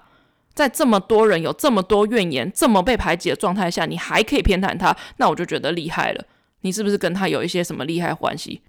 [0.57, 6.25] 在这么多人有这么多怨言、这么被排挤的状态下，你还可以偏袒他，那我就觉得厉害了。
[6.61, 8.63] 你是不是跟他有一些什么厉害关系？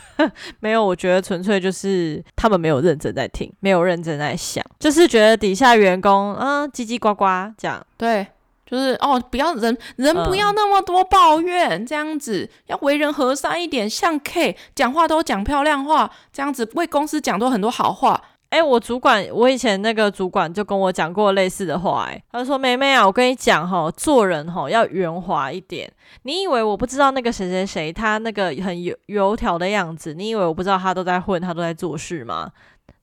[0.60, 7.24] 没有，我觉得纯粹就是他们没有认真在听，没有认真在想，就是觉得底下员工嗯叽叽呱呱
[7.56, 7.84] 这样。
[7.96, 8.26] 对，
[8.66, 18.22] 就是哦，不要人人不要那么多抱怨，嗯、这样子要为人和善一点，像 K 讲话都讲漂亮话，这样子为公司讲多很多好话。
[18.52, 25.90] 哎、我主管，我以前那个主管就跟我讲过类似的话、欸，哎，他说：“妹妹啊，我跟你讲哈，做人哈要圆滑一点。
[26.24, 30.12] 你以为我不知道那个谁谁谁他那个很油油条的样子？
[30.12, 32.50] 你以为我不知道他都在混，他都在做事吗？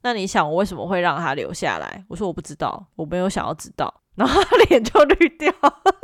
[0.03, 2.05] 那你想我为什么会让他留下来？
[2.09, 3.91] 我说我不知道，我没有想要知道。
[4.19, 5.51] 然后他脸就绿掉，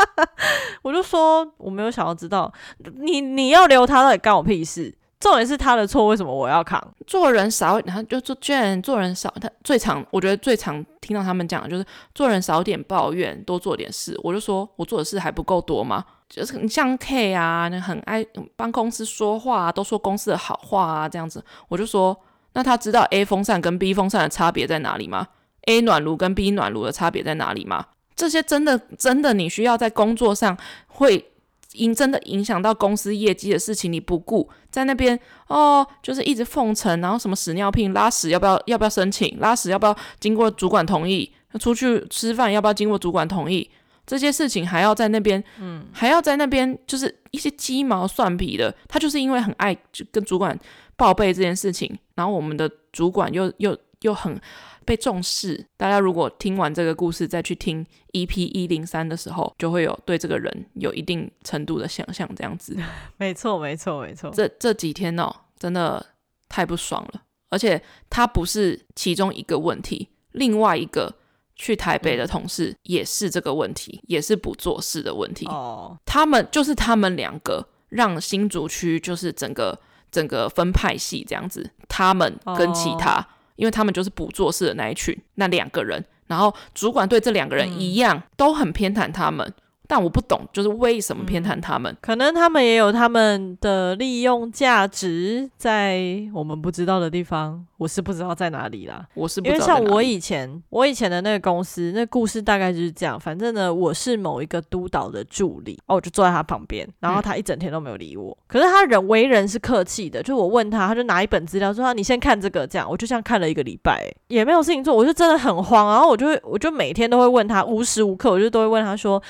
[0.82, 2.52] 我就说我没有想要知道，
[2.96, 6.80] 你你要留他到底干我屁事？”重点是他的错，为什么我要扛？
[7.08, 9.34] 做人少，然后就做卷，做人少。
[9.42, 11.84] 他最常，我觉得最常听到他们讲的就是
[12.14, 14.16] 做人少点抱怨，多做点事。
[14.22, 16.06] 我就说我做的事还不够多吗？
[16.30, 18.24] 就是你像 K 啊，你很爱
[18.56, 21.44] 帮公司说话啊，都说公司的好话啊，这样子。
[21.70, 22.16] 我就说，
[22.54, 25.30] 那他知道 A 风扇跟 B 风扇的差别在哪里吗
[25.64, 27.84] ？A 暖炉跟 B 暖炉的差别在哪里吗？
[28.16, 31.32] 这些真的真的，你需要在工作上会。
[31.76, 43.70] 因真的影响到公司业绩的事情，你不顾，在那边哦，就是一直奉承，然后什么屎尿屁拉屎要不要要不要申请，拉屎要不要经过主管同意，出去吃饭要不要经过主管同意，
[44.06, 50.58] 这些事情还要在那边，嗯，还要在那边，就是一些鸡毛蒜皮的，他就是因为很爱就跟主管
[50.96, 54.40] 报备这件事情，然后我们的主管又又又很。
[54.88, 62.78] 被重视，大家如果听完这个故事再去听 EP 一零三的时候，就会有对这个人有一定程度的想象，这样子。
[63.18, 64.30] 没错，没错，没错。
[64.30, 66.06] 这这几天哦，真的
[66.48, 67.24] 太不爽了。
[67.50, 71.12] 而且他不是其中一个问题，另外一个
[71.56, 75.48] 去台北的同事也是这个问题，嗯、也是不做事的问题。
[75.48, 79.80] 哦，他们就是他们两个让新竹区就是整个
[80.12, 83.28] 整个分派系这样子，他们跟其他。
[83.56, 89.54] 哦因为他们就是不做事的那一群，那两个人，然后主管对这两个人一样，嗯、都很偏袒他们。
[89.88, 91.96] 但我不懂，就是为什么偏袒他们？
[92.02, 96.02] 可能他们也有他们的利用价值在
[96.34, 97.66] 我们不知道的地方。
[97.78, 99.06] 我是不知道在哪里啦。
[99.14, 103.20] 我是不知道，因为像我以前，我以前的那个公司，那故事大概就是这样。
[103.20, 108.32] 反正呢，我是某一个督导的助理，哦，我就坐在他旁边，然后他一整天都没有理我。
[108.32, 115.92] 嗯、可是他人为人是客气的，就我问他，他就拿一本资料说：“你先看这个。”这样，我就像看了一个礼拜，也没有事情做，我就真的很慌。
[115.92, 119.22] 然后我就会，我就每天都会问他，无时无刻我就都会问他说。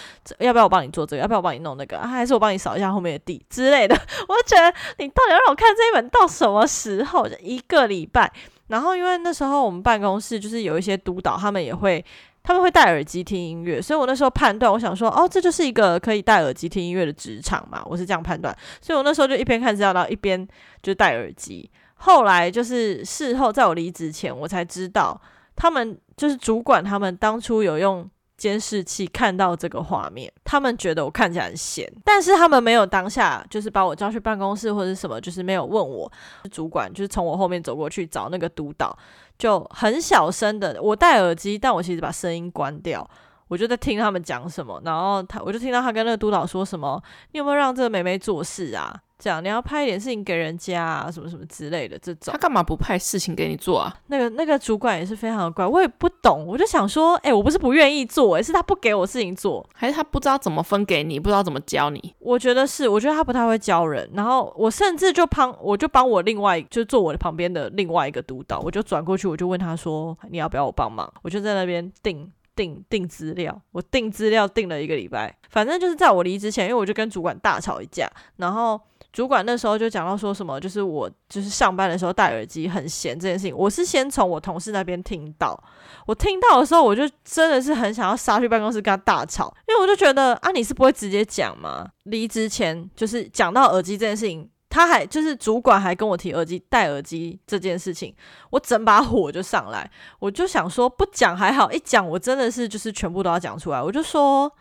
[0.45, 1.21] 要不要我帮你做这个？
[1.21, 1.97] 要不要我帮你弄那个？
[1.97, 3.95] 啊还是我帮你扫一下后面的地之类的？
[4.27, 7.27] 我就觉得你到底要让我看这一本到什么时候？
[7.27, 8.31] 就一个礼拜。
[8.67, 12.03] 然后因为那时候我们办公室就是有一些督导，他们也会
[12.41, 20.47] 他们会戴耳机听音乐，所以我那时候判断，我想说，哦，这就是一个可以戴耳机听音乐的职场嘛，我是这样判断，所以我那时候就一边看资料，然后一边
[20.81, 21.69] 就戴耳机。
[21.97, 25.19] 后来就是事后，在我离职前，我才知道
[25.55, 36.11] 他们就是主管，他们当初有用监视器看到这个画面，他们觉得我看起来很闲，但是他们没有当下就是把我叫去办公室或者什么，就是没有问我。
[36.51, 38.97] 主管就是从我后面走过去找那个督导，
[39.37, 43.09] 就很小声的，我戴耳机，但我其实把声音关掉，
[43.47, 52.31] 我就在听他们讲什么，然后他我就听到他跟那个督导说什么：“你有没有让这个妹妹做事啊？”这样你要派一点事情给人家啊，什么什么之类的这种。
[52.31, 53.91] 他干嘛不派事情给你做啊？
[54.05, 56.45] 那个那个主管也是非常的怪，我也不懂。
[56.45, 62.13] 我就想说，哎、欸，我不是不愿意做，诶，是他不给我事情做，还是他不知道怎么分给你，不知道怎么教你？
[62.19, 64.07] 我觉得是，我觉得他不太会教人。
[64.13, 71.11] 然后我甚至就帮，我就帮我另外就坐我的旁边的另外一个督导，我就转过去，我就问他说，你要不要我帮忙？
[71.23, 78.79] 我就在那边订订订资料，我订资料订了一个礼拜，反正就是在我离职前，因为我就跟主管大吵一架，然后。
[79.15, 85.57] 主管那时候就讲到说什么，就是我就是上班的时候戴耳机很闲这件事情，我是先从我同事那边听到，
[86.05, 91.87] 我听到的时候，我就真的是很想要杀去办公室跟他大吵，因为我就觉得啊，你是不会直接讲吗？
[92.03, 98.13] 离职前就是讲到耳机这件事情，他还就是主管还跟我提耳机戴耳机这件事情，
[98.49, 99.89] 我整把火就上来，
[100.19, 104.51] 我就想说不讲还好，一讲我真的是就是全部都要讲出来，我就说。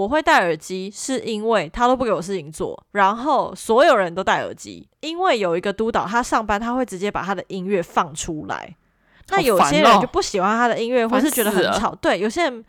[0.00, 8.74] 我会戴耳机，是因为他都不给我事情做，然后所有人都戴耳机，因为有一个督导，他上班他会直接把他的音乐放出来，
[9.28, 11.94] 那有些人就不喜欢他的音乐，或是觉得很吵。
[11.96, 12.64] 对，有些人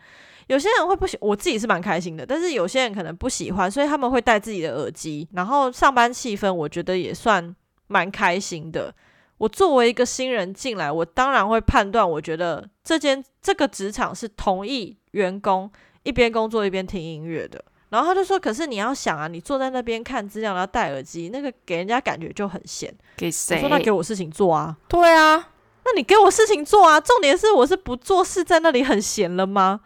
[0.48, 7.56] 有些人会不喜，我自己是蛮开心的，但是有些人可能不喜欢，所以他们会戴自己的耳机，然后上班气氛我觉得也算
[7.86, 8.94] 蛮开心的。
[9.38, 15.70] 我作为一个新人进来，我当然会判断，我觉得这间这个职场是同意员工。
[16.02, 23.56] 一边工作一边听音乐的，然后他就说：“可是你要想啊，你坐在那边看资料，然后戴耳机，那个给人家感觉就很闲。”给谁？
[23.56, 25.50] 我说：“那给我事情做啊。”对啊，
[25.84, 27.00] 那你给我事情做啊。
[27.00, 29.80] 重点是我是不做事在那里很闲了吗？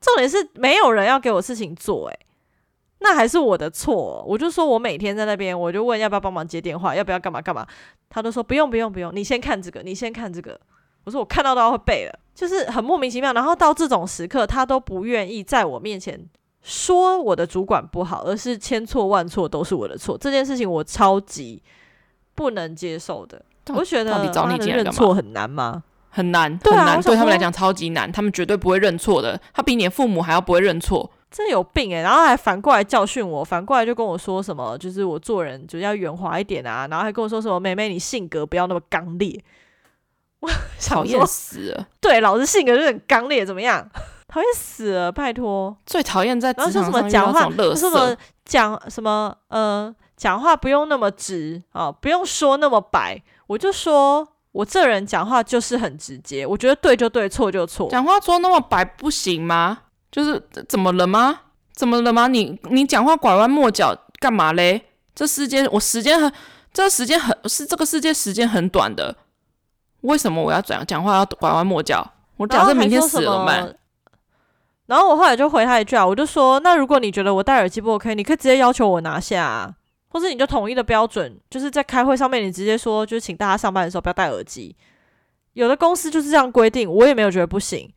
[0.00, 2.18] 重点是没有人要给我事情做，诶，
[3.00, 4.24] 那还是我的错。
[4.26, 7.66] 我就说我每天在那边，我就问要不要帮忙接电话，要不要干嘛干嘛，
[8.08, 10.58] 他都说不用不用不用，你先看这个，你先看这个。
[11.04, 12.18] 我说我看到都要会背了。
[12.34, 16.16] 就是很莫名其妙，然后到这种时刻，他都不愿意在我面前
[16.62, 20.16] 说我的主管不好，而是千错万错都是我的错。
[20.16, 21.60] 这件事情我超级
[22.36, 23.42] 不能接受的。
[23.74, 25.82] 我觉得你找你认错很难吗？
[26.10, 29.40] 很难，很难，对他们来讲超级难，他们绝对不会认错的。
[29.52, 39.42] 他比你的父母还要不会认错，真有病诶、欸，然后还反过来教训我，反过来就跟我说什么，就是我做人就要圆滑一点啊，然后还跟我说什么，妹妹你性格不要那么刚烈。
[40.40, 40.50] 我
[40.86, 41.86] 讨厌死了！
[42.00, 43.88] 对，老子性格就很刚烈，怎么样？
[44.28, 45.10] 讨厌死了！
[45.10, 53.22] 拜托，最讨厌在职场上讲话，什么讲什么呃，讲话不用那么直啊、哦，不用说那么白。
[53.46, 57.88] 我就说我这人讲话就是很直接，我觉得对就对，错就错。
[57.90, 59.78] 讲话说那么白不行吗？
[60.12, 61.40] 就是怎么了吗？
[61.72, 62.28] 怎么了吗？
[62.28, 64.82] 你你讲话拐弯抹角干嘛嘞？
[65.14, 66.30] 这世界我时间很，
[66.72, 69.16] 这时间很是这个世界时间很短的。
[70.02, 72.08] 为什么我要讲讲话要拐弯抹角？
[72.36, 73.68] 我假设明天死了嘛。
[74.86, 79.74] 然后我后来就回他一句啊，我就说：那如果你觉得我戴耳机不 OK，你可以直接要求我拿下啊，
[80.08, 84.74] 或者你就统一的标准，就是在开会上面你直接说，就是请大家上班的时候不要戴耳机。
[85.52, 87.92] 有的公司就是这样规定，我也没有觉得不行。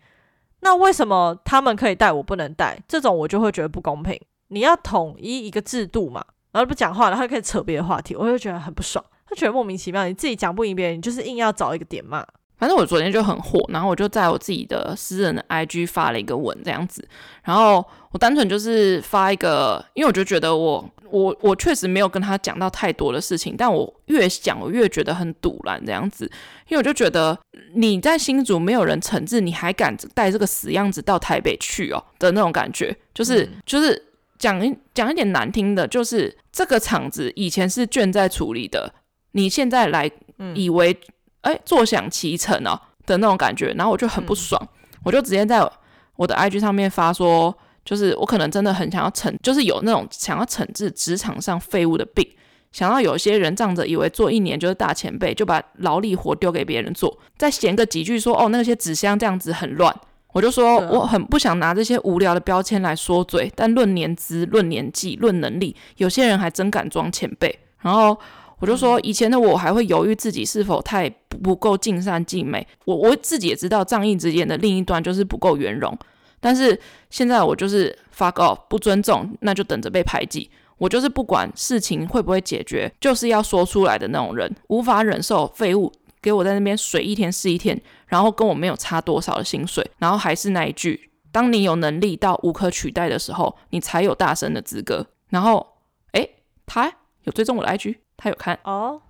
[0.62, 2.78] 那为什么他们可以戴，我不能戴？
[2.88, 4.20] 这种我就会觉得不公平。
[4.50, 9.04] 你要统一一个制度嘛，然后不讲话，然后就可以扯别的话题，我就觉得很不爽。
[9.32, 12.26] 就觉得莫名其妙，你自己讲不赢别人，你就是硬要找一个点骂。
[12.58, 17.04] 反正我昨天就很火，然后我就在我自己的私人的 IG 发了一个文这样子，
[17.44, 26.26] 然后我单纯就是发一个，因为我就觉得我我我确实没有跟他讲到太多的事情，但我越想我越觉得很堵然这样子，
[26.68, 27.36] 因为我就觉得
[27.74, 34.06] 你在新竹没有人惩治，你还敢带这个死样子到台北去哦的那种感觉，就是、嗯、就是
[34.38, 38.94] 讲一讲一点难听的，就是这个场子以前是卷在处理的。
[39.34, 40.10] 你现在来
[40.54, 40.96] 以为
[41.42, 44.68] 哎、嗯、坐享其成哦的那种感觉，然后我就很不爽，嗯、
[45.04, 45.68] 我就直接在
[46.16, 47.56] 我的 IG 上面发说，
[47.86, 52.28] 就是我可能真的很想要惩，就是有那种想要惩治职场上废物的病，
[52.72, 59.96] 想要有些人仗着以为做一年就是大前辈，就把劳力活丢给别人做，再闲个几句说哦那些纸箱这样子很乱，
[60.34, 68.18] 我就说我很不想拿这些无聊的标签来说嘴，但论年资、论年纪、论能力，有些人还真敢装前辈，然后。
[68.62, 72.66] 我就说，以前的我还会犹豫自己是否太不够尽善尽美。
[72.86, 75.98] 我我自己也知道，仗义执言的另一端就是不够圆融。
[76.40, 80.50] 但是现在我就是 fuck off，不尊重，那就等着被排挤。
[80.78, 85.92] 我就是不管事情会不会解决，就是要说出来的那种人，无法忍受废物
[86.22, 95.06] 给我在那边水一天是一天，然后跟我没有差多少的薪水，然后还是那一句，当你有能力到无可取代的时候，你才有大声的资格。
[95.30, 95.66] 然后，
[96.14, 96.28] 诶，
[96.66, 96.92] 他
[97.24, 97.96] 有追踪我的 IG。
[98.22, 99.02] 他有看哦，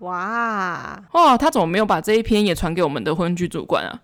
[0.00, 3.98] 哇哇，他怎么没有把这一篇也传给我们的婚剧主管啊？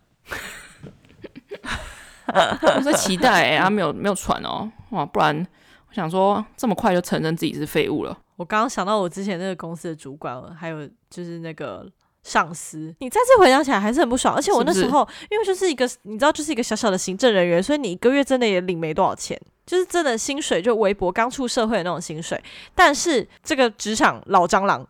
[2.76, 5.46] 我在期待哎、欸，他没有没有传哦，哇，不然
[5.88, 8.18] 我想说这么快就承认自己是废物了。
[8.36, 11.86] 我刚刚想到我之前那个公司的主管，还有就是那个
[12.24, 14.34] 上司，你再次回想起来还是很不爽。
[14.34, 19.40] 而且我那时候因为就是一个你知道就是一个小小的行政人员，所以你一个月真的也领没多少钱。
[19.66, 22.38] 就是真的薪水就微薄，刚出社会的那种薪水。
[22.74, 24.86] 但是这个职场老蟑螂，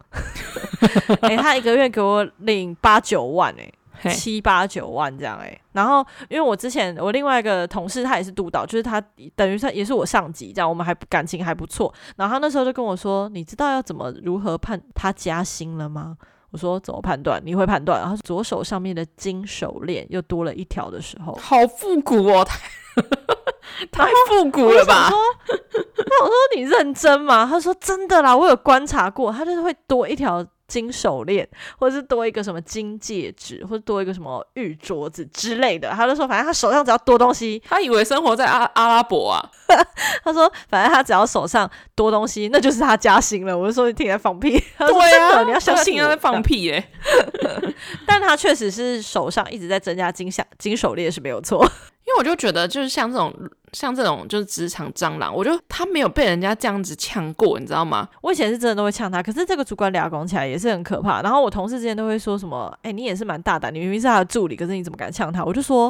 [1.20, 5.60] 哎、欸，他一个月给我领八九万、欸，哎，七八九万这样、欸，哎。
[5.74, 9.00] 然后因为我之前我另外一个同事他也是督导，就是他
[9.36, 11.94] 等于他也是我上级，这样我们还感情还不错。
[12.16, 16.16] 然后他那时候就跟我说：“你知道要怎么如何判他加薪了吗？”
[16.54, 17.42] 我说：“怎么判断？
[17.44, 22.46] 你会判断？”然后左手上面的金手链又多了一条的时候，好复古哦。
[23.90, 25.10] 太 太复古了吧？
[25.10, 27.44] 那我说你认真吗？
[27.44, 31.48] 他说真的啦，我有观察过，他就是会多一条金手链，
[31.78, 35.90] 或者是多一个什么金戒指，或者多一个什么玉镯子之类的。
[35.90, 39.50] 他就说，反正他手上只要多东西，他以为生活在阿阿拉伯啊。
[40.24, 43.56] 他说，反正他只要手上多东西，那就是他加薪了。
[43.56, 44.62] 我就说你听在放屁。
[44.78, 47.74] 他说对啊，你要相信他在放屁耶、欸。
[48.06, 51.66] 但他确实是手上一直在增加金项金手链是没有错。
[52.18, 53.32] 我就觉得，就是像这种，
[53.72, 58.08] 像这种就是职场蟑螂，我就他没有被人家这样子呛过，你知道吗？
[58.20, 61.22] 我以前是真的都会呛他，可是这个主管俩拱起来也是很可怕。
[61.22, 65.86] 然后我同事之间都会说什么：“哎、欸，你也是蛮大胆，你明明是他的助理，可是你怎么敢呛他？”我就说，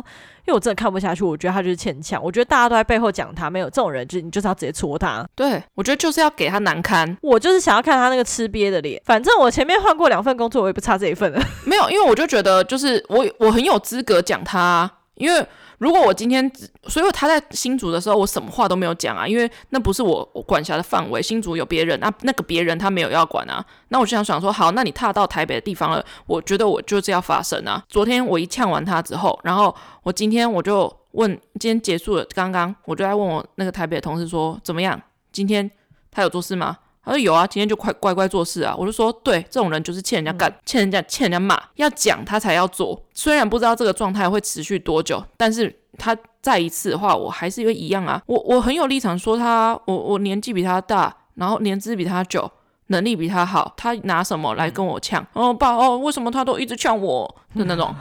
[0.47, 2.22] 因为我真的看不下去，我觉得他就是欠呛。
[2.22, 5.27] 我觉得大家都在背后讲他，没有这种人，就是你就是要直接戳他。
[5.35, 7.16] 对，我觉得就是要给他难堪。
[7.20, 9.01] 我就是想要看他那个吃瘪的脸。
[9.05, 11.43] 反正我前面换过两份工作，我也不差这一份了。
[11.66, 15.47] 没有，因为我就觉得就是我我很有资格讲他，因为。
[15.85, 16.51] 如果我今天，
[16.89, 21.20] 所以他在新竹的时候，我什么话都没有讲啊，因为那不是我我管辖的范围。
[21.20, 23.62] 新竹有别人，那那个别人他没有要管啊。
[23.89, 27.85] 那我就想想说，好，那你踏到台北的地方了，我觉得我就是要发声啊。
[27.87, 31.30] 昨天我一呛完他之后，然后我今天我就问，
[31.61, 34.99] 今天结束了，刚刚我就在问我那个台北的同事说，怎么样？
[35.30, 35.70] 今天
[36.11, 36.78] 他有做事吗？
[37.05, 38.75] 他说有啊，今天就快乖乖做事啊。
[38.79, 43.01] 我就说，对，这种人就是欠人家干，欠人家欠人家骂，要讲他才要做。
[43.13, 48.23] 虽然不知道这个状态会持续多久，但是他再一次的话，我还是会一样啊。
[48.27, 52.51] 我我很有立场说他，我我年纪比他大，然后年资比他久，
[52.89, 55.25] 能力比他好，他拿什么来跟我呛？
[55.35, 57.95] 哦爸哦，为什么他都一直呛我的那种？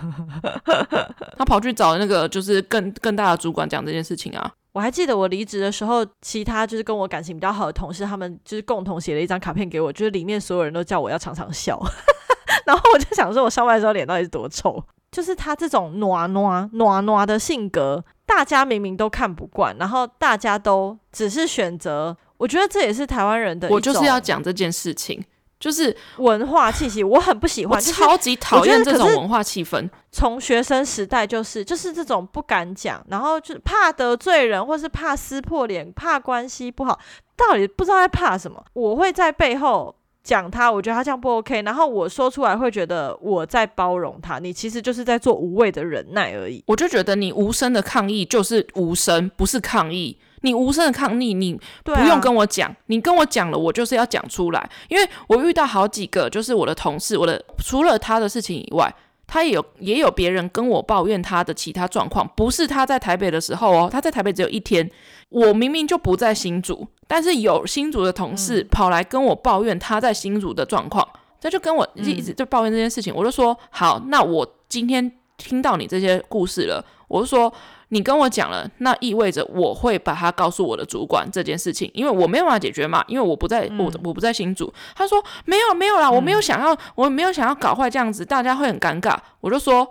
[1.37, 4.51] 他跑去找那个就是更更大的主管讲这件事情啊。
[4.73, 11.79] 我还记得我离职的时候，其他就是跟我感情比较好的同事，他们就是共同写了一张卡片给我，就是里面所有人都叫我要常常笑。
[12.65, 14.83] 然后我就想说，我上班的时候脸到底是多臭？
[15.11, 22.17] 就是他这种暖暖暖暖的性格，大家明明都看不惯，然后大家都只是选择。
[22.37, 23.69] 我觉得这也是台湾人的。
[23.69, 25.23] 我就是要讲这件事情。
[25.63, 29.89] 就是文化气息，我很不喜欢，超级讨厌这种文化气氛。
[30.11, 36.99] 从学生时代就是就是这种不敢讲，然后就怕得罪人，或是怕撕破脸，怕关系不好，
[37.37, 38.61] 到底不知道在怕什么。
[38.73, 46.61] 我会在背后讲他，我觉得他这样不 OK，然后我说出来会觉得我在包容他，你其实就是在做无谓的忍耐而已。
[46.67, 50.19] 我就觉得你无声的抗议就是无声，不是抗议。
[50.43, 54.69] 你无声的抗议，你不用跟我讲，啊、你跟我讲了，我就是要讲出来。
[54.89, 58.93] 因为我遇到好几个，就是我的同事，我的除了他的事情以外，
[59.25, 64.87] 他也有也有别人跟我抱怨他的其他状况，不是他在台北的时候哦，他在台北只有一天，
[65.29, 71.07] 我明明就不在新竹，但是有新竹的同事跑来跟我抱怨他在新竹的状况，
[71.41, 77.53] 他就跟我一直就抱怨这件事情，我就说好，那我今天听到你这些故事了，我就说。
[77.89, 84.73] 你跟我讲了，那意味着我会把他告诉我的主管这件事情，因为我没有办法解决嘛，因为我不在，我我不在新组。
[84.95, 89.15] 他说没有没有啦，我没有想要，我没有想要搞坏这样子，大家会很尴尬。
[89.41, 89.87] 我就说，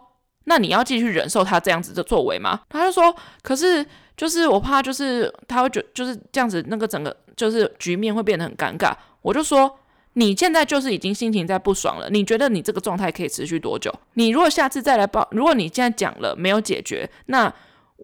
[0.47, 2.63] 那你要继续忍受他这样子的作为吗？
[2.69, 3.87] 他就说，可是
[4.17, 8.93] 就是我怕，就是他会觉就是这样子，那个整个就是局面会变得很尴尬。
[9.21, 9.79] 我就说，
[10.15, 13.93] 你现在就是已经心情在不爽了，你觉得你这个状态可以持续多久？
[14.15, 17.53] 你如果下次再来报，如果你现在讲了没有解决，那。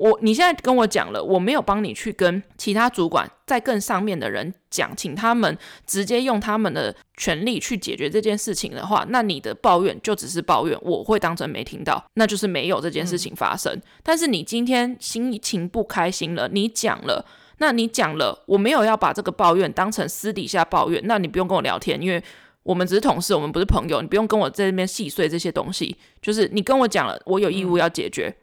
[0.00, 13.76] 我你现在跟我讲了，我没有帮你去跟其他主管在更上面的人讲，请他们直接用他们的权利去解决这件事情的话，那你的抱怨就只是抱怨，我会当成没听到，那就是没有这件事情发生。
[14.04, 17.26] 但是你今天心情不开心了，你讲了，
[17.58, 22.22] 那你讲了，我没有要把这个抱怨当成私底下抱怨，那你不用跟我聊天，因为
[22.62, 28.28] 我们只是同事，我们不是朋友，你不用跟我在那边细碎这些东西，就是你跟我讲了，我有义务要解决。
[28.28, 28.42] 嗯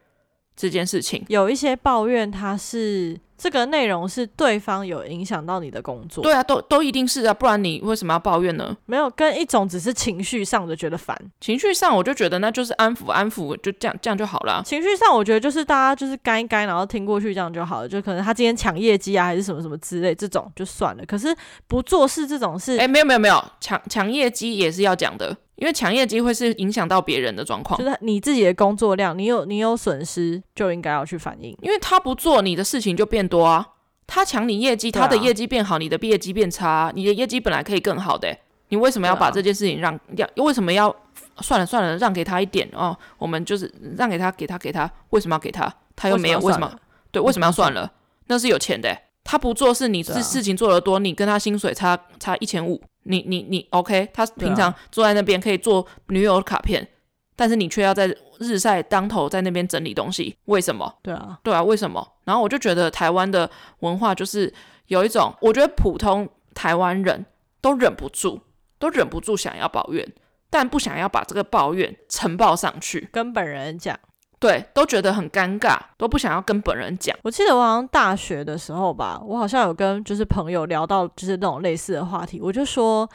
[0.57, 6.23] 这件事情有一些抱怨，它是这个内容是对方有影响到你的工作。
[6.23, 8.75] 对啊，都都一定是啊，不然你为什么要抱怨呢？
[8.85, 14.63] 没有，跟一种只是情绪上的觉得烦，情绪上我就觉得那就是安抚安抚，就这样这样就好了。
[14.65, 17.87] 情绪上我觉得就是大家就是该该，然后听过去这样就好了。
[17.87, 21.05] 就可能他今天抢业绩啊，还是什么什么之类，这种就算了。
[21.05, 21.35] 可是
[21.67, 25.35] 不做事这种事，哎，没有没有没有，抢抢业绩也是要讲的。
[25.55, 31.57] 因为抢业绩会是影响到别人的状况，就是你自己的工作量，你有你有损失就应该要去反映。
[31.61, 33.65] 因为他不做，你的事情就变多啊。
[34.07, 38.37] 他抢你业绩，他的业绩变好，你的业绩变差，你的业绩本来可以更好的，
[38.69, 40.29] 你为什么要把这件事情让要？
[40.43, 40.95] 为什么要
[41.37, 42.95] 算了算了，让给他一点哦？
[43.17, 45.73] 我们就是让给他，给他给他，为什么要给他？
[45.95, 46.71] 他又没有为什么？
[47.11, 47.91] 对，为什么要算了？
[48.27, 52.81] 那是有钱的，他不做是，你是事情做得多，你跟他薪水差差一千五。
[53.07, 54.09] 你你你，OK？
[54.13, 56.87] 他平常坐在那边可以做女友卡片，啊、
[57.35, 58.07] 但是你却要在
[58.39, 60.93] 日晒当头在那边整理东西，为什么？
[61.01, 62.05] 对啊，对啊，为什么？
[62.23, 63.49] 然后我就觉得台湾的
[63.79, 64.53] 文化就是
[64.87, 67.25] 有一种，我觉得普通台湾人
[67.61, 68.41] 都忍不住，
[68.79, 70.13] 都忍不住想要抱怨，
[70.49, 73.99] 但不想要把这个抱怨呈报上去，跟本人讲。
[74.37, 77.17] 对，都觉得很尴尬，都不想要跟本人讲。
[77.23, 83.09] 我记得我好像大学的时候吧，我好像有跟就是朋友聊到就是那种类似的话题，我就说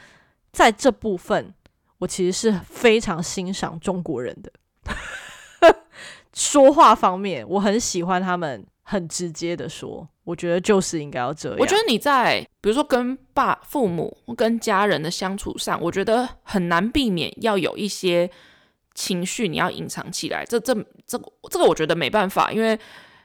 [0.51, 1.53] 在这部分，
[1.99, 4.51] 我其实是非常欣赏中国人的
[6.33, 11.57] 说话方面，我很喜欢他们很直接的说，我觉得就是应该要这样。
[11.59, 18.29] 我觉得你在比如说跟爸、父母、跟家人的相处上，我觉得很难避免要有一些。
[18.93, 20.73] 情绪你要隐藏起来，这这
[21.07, 21.17] 这
[21.49, 22.77] 这个我觉得没办法，因为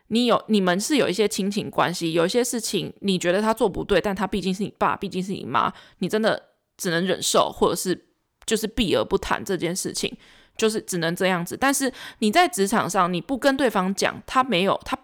[0.09, 6.41] 你有你们是有一些亲情关系，有一些事情你觉得他做不对，但他毕竟是你爸，毕竟是你妈，你真的
[6.77, 8.07] 只能忍受，或者是
[8.45, 10.17] 就是避而不谈这件事情，
[10.57, 11.57] 就是只能这样子。
[11.57, 14.97] 但是你在职场上，你不跟对方讲，他没有他，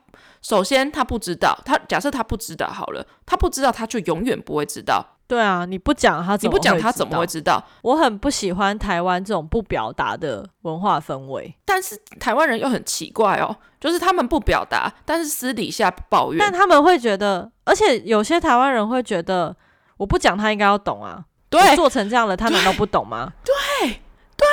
[0.43, 5.19] 首先他不知道，他假设他不知道好了，他不知道，他就永远不会知道。
[5.33, 7.65] 对啊，你不讲他，你不讲他怎么会知道？
[7.81, 11.55] 我很不喜欢台湾这种不表达的文化氛围。
[11.65, 16.39] 但是台湾人又很奇怪哦，就是他们不表达，但是私底下抱怨。
[16.39, 19.57] 但他们会觉得，而且有些台湾人会觉得，
[19.97, 21.25] 我不讲他应该要懂啊。
[21.49, 23.33] 对，做成这样了，他难道不懂吗？
[23.43, 23.55] 对。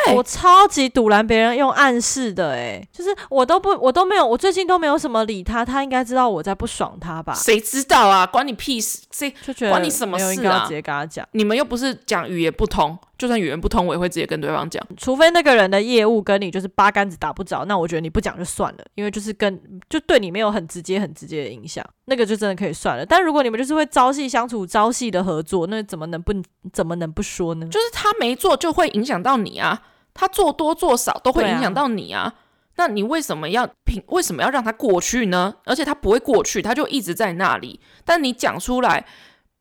[0.05, 7.33] 对我超级堵拦别人用暗示的，哎，就是我都不，我都没有，我最近都没有什么理他，他应该知道我在不爽他吧？
[7.33, 8.25] 谁知道啊？
[8.25, 9.01] 关你屁事！
[9.11, 10.63] 谁就觉得关你什么事啊？
[10.63, 12.97] 直接跟他讲，你们又不是讲语言不通。
[13.17, 14.81] 就算语言不通，我也会直接跟对方讲。
[14.95, 23.05] 除非那个人的业务跟你就是八竿子打不着，那我觉得你不讲就算了，因为就是跟就对你没有很直接、很直接的影响，那个就真的可以算了。
[23.05, 26.31] 但如果你们就是会朝夕相处、朝夕的合作，那怎么能不
[26.71, 27.67] 怎么能不说呢？
[27.67, 29.81] 就是他没做就会影响到你啊，
[30.13, 32.21] 他做多做少都会影响到你啊。
[32.21, 32.33] 啊
[32.75, 34.01] 那你为什么要凭？
[34.07, 35.55] 为什么要让他过去呢？
[35.65, 37.79] 而且他不会过去，他就一直在那里。
[38.05, 39.05] 但你讲出来。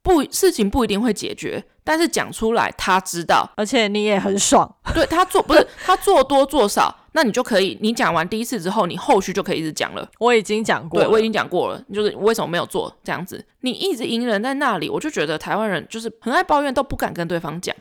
[0.00, 4.76] 不，事情不一定会解决，但是讲出来他知道，而且你也很爽。
[4.94, 10.08] 对，他做不是他做多做少，那你就可以，你讲完第一次之后，你后续就可以一直讲了。
[10.18, 17.76] 我已经讲过了，对，我已经讲过了，就是为什么没有做这样子，你一直隐忍在那里，我就觉得台湾人就是很爱抱怨，都不敢跟对方讲，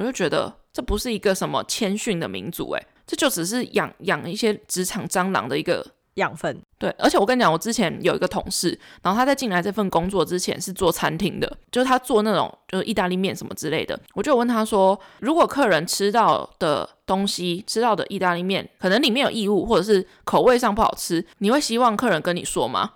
[0.00, 5.86] 我就觉得这不是一个什么谦逊的民族，诶，这就只是养养一些职场蟑螂的一个。
[6.14, 13.98] 养分对，而且我跟你讲，我之前有一个同事，然后他在进来这份工作之前是做餐厅的，就是他做那种就是意大利面什么之类的。
[14.14, 22.94] 我就问他说，如果客人吃到的东西，吃到的意大利面，可能里面有异物，或者是口味上不好吃，你会希望客人跟你说吗？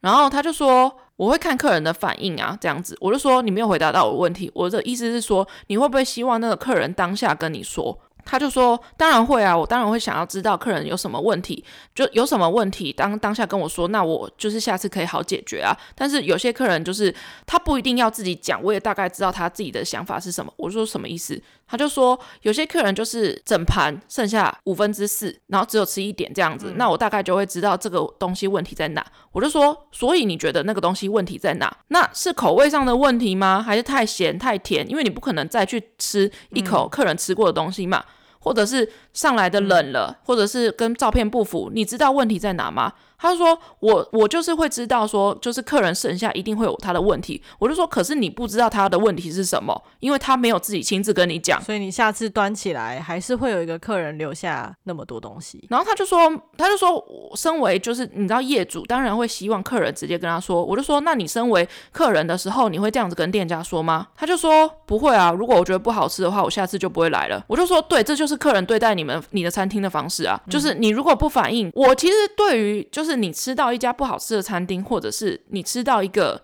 [0.00, 2.96] 然后他就说，我会看客人的反应啊，这样子。
[3.00, 7.98] 我就说，你没有回答到我的问题，我的意思是说，你会不会希望那个客人当下跟你说？
[8.24, 11.64] 他就说：“当然会啊，我当然会想要知道客人有什么问题，
[11.94, 15.76] 就有什么问题当当下跟我说，那我就是下次可以好解决啊。
[15.94, 17.14] 但是有些客人就是
[17.46, 20.52] 他不一定要自己讲，我也大概知道他自己的想法是什么。
[20.56, 21.40] 我说什么意思？
[21.66, 29.04] 他就说有些客人就是整盘剩下五分之四，然后只有吃一点这样子，那我大概就会知道这个东西问题在哪。
[29.32, 31.74] 我就说，所以你觉得那个东西问题在哪？
[31.88, 33.62] 那是口味上的问题吗？
[33.62, 34.88] 还是太咸太甜？
[34.88, 38.04] 因为你不可能再去吃一口客人吃过的东西嘛。”
[38.44, 42.92] 或者是上来的冷了，或者是跟照片不符，你知道问题在哪吗？
[43.18, 47.40] 他说我我就是会知道说，就是客人剩下一定会有他的问题。
[47.58, 51.62] 我就说，可是你不知道他的问题是什么，因为他没有自己亲自跟你讲。
[51.62, 55.64] 所以你下次端起来还是会有一个客人留下那么多东西。
[55.70, 60.62] 然后他就说，他就说，我身为就是你知道业主，当然会希望客人直接跟他说。
[60.62, 64.08] 我就说，那你身为客人的时候，你会这样子跟店家说吗？
[64.14, 65.32] 他就说不会啊。
[65.32, 67.42] 如果我觉得不好吃的话，我下次就不会来了。
[67.46, 70.38] 我就说，对，这就是客人对待你们你的餐厅的方式啊。
[70.50, 73.03] 就是你如果不反应，我其实对于就是。
[73.16, 76.42] 你吃到一家不好吃的餐厅，或者是你吃到一个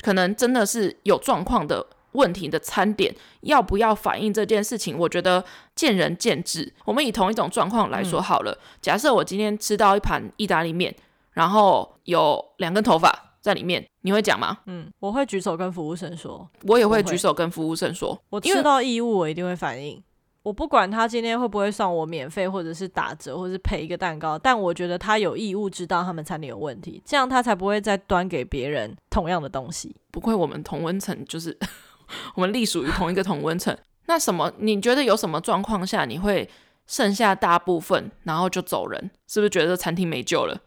[0.00, 4.96] 可能真的是有状况的问题的餐点，要不要反映这件事情？
[4.98, 6.72] 我觉得见仁见智。
[6.84, 10.94] 我们以同一种状况来说好了，嗯、假设我今天吃到一盘意大利面，
[11.32, 14.58] 然后有两根头发在里面，你会讲吗？
[14.66, 20.02] 嗯，我会举手跟服务生说，我也会举手跟服务生说，我吃到异物，我一定会反应。
[20.44, 29.96] 我不管他今天会不会算我免费，或者是打折，或者是赔一个蛋糕，但我觉得他有义务知道他们餐厅有问题，这样他才不会再端给别人同样的东西。
[30.10, 31.58] 不愧我们同温层，就是
[32.36, 33.74] 我们隶属于同一个同温层。
[34.04, 34.52] 那什么？
[34.58, 36.46] 你觉得有什么状况下你会
[36.86, 39.10] 剩下大部分，然后就走人？
[39.26, 40.60] 是不是觉得餐厅没救了？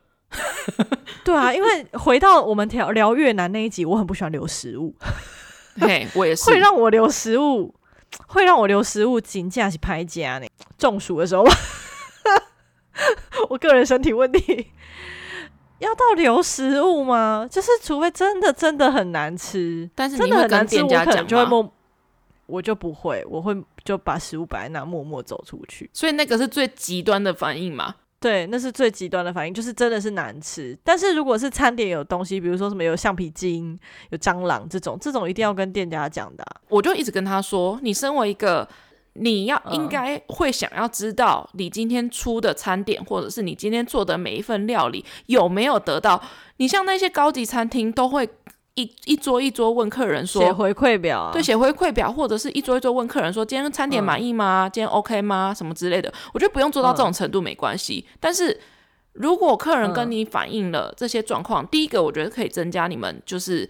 [1.24, 4.96] 对啊，因为回到我们聊聊越南那一集，我很不喜欢留食物。
[5.80, 7.76] 嘿，我也是，会让我留食物。
[8.28, 10.48] 会让我留食物，仅仅是拍家呢。
[10.78, 11.44] 中暑的时候，
[13.50, 14.72] 我个人身体问题，
[15.80, 17.48] 要到留食物吗？
[17.50, 21.74] 就是除非真的真的很难吃，但是你会跟店家讲就会默，
[22.46, 25.90] 我就不会，我会就把食物摆在那，默默走出去。
[25.94, 27.96] 所以那个是最极端的反应嘛？
[28.20, 30.78] 对，那是最极端的反应，就是真的是难吃。
[30.84, 33.78] 但是如果是餐点有东西，比如说什么有橡皮筋、
[34.10, 36.62] 有蟑螂这种，这种一定要跟店家讲的啊。
[36.70, 38.68] 我就一直跟他说，你身为一个，
[39.14, 46.22] 你要应该会想要知道，你今天出的餐点，或者是你今天做的每一份料理有没有得到。
[46.58, 48.28] 你像那些高级餐厅都会。
[48.78, 54.68] 一一桌一桌问客人说，写回馈表啊，对，写回馈表，或者是一桌一桌问客人说，今天餐点满意吗？
[54.68, 55.52] 嗯、今天 OK 吗？
[55.52, 58.06] 什么之类的，我觉得不用做到这种程度没关系。
[58.08, 58.62] 嗯、但是
[59.14, 63.68] 如果客人跟你反映了这些状况，嗯、第一个我觉得可以增加你们就是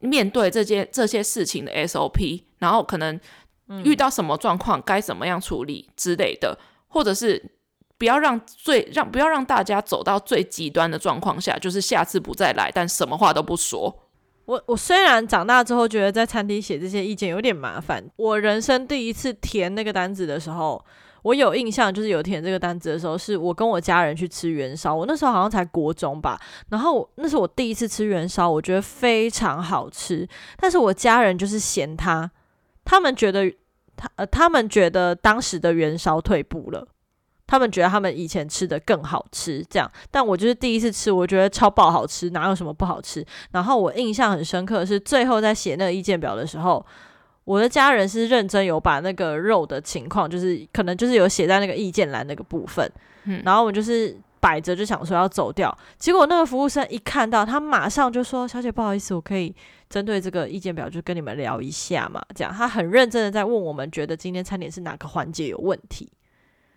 [0.00, 3.18] 面对这些这些事情的 SOP，然后可能
[3.82, 7.42] 遇到什么状况该怎么样处理之类的，或者是
[7.96, 14.02] 不要让最让不要让大家走到最极端的状况下，就是下次不再来，但什么话都不说。
[14.46, 20.84] 我我虽然长大之后觉得在餐厅写这些意见有点麻烦，我人生第一次填那个单子的时候，
[21.22, 26.38] 我有印象，就是有填这个单子的时候，是我跟我家人去吃元宵，我那时候好像才国中吧，
[26.68, 30.28] 然后那是我第一次吃元宵，我觉得非常好吃，
[30.58, 32.30] 但是我家人就是嫌它，
[32.84, 33.50] 他们觉得
[33.96, 36.86] 他呃他们觉得当时的元宵退步了。
[37.46, 43.24] 他们觉得他们以前吃的更好吃，这样，但我就是第一次吃，我觉得超爆好吃，哪有什么不好吃？
[43.52, 46.84] 然后我印象很深刻的是，最后在写那个意见表的时候，
[47.44, 52.90] 我的家人是认真有把那个肉的情况，就是可能就是有写在那个意见栏那个部分，
[53.24, 59.54] 嗯，然后我就是摆着就想说要走掉，结果那个服务生一看到，他马上就说：“小姐，不好意思，我可以
[59.88, 66.10] 针对这个意见表就跟你们聊一下嘛。”这样，他很认真的在问我们，觉得今天餐点是哪个环节有问题。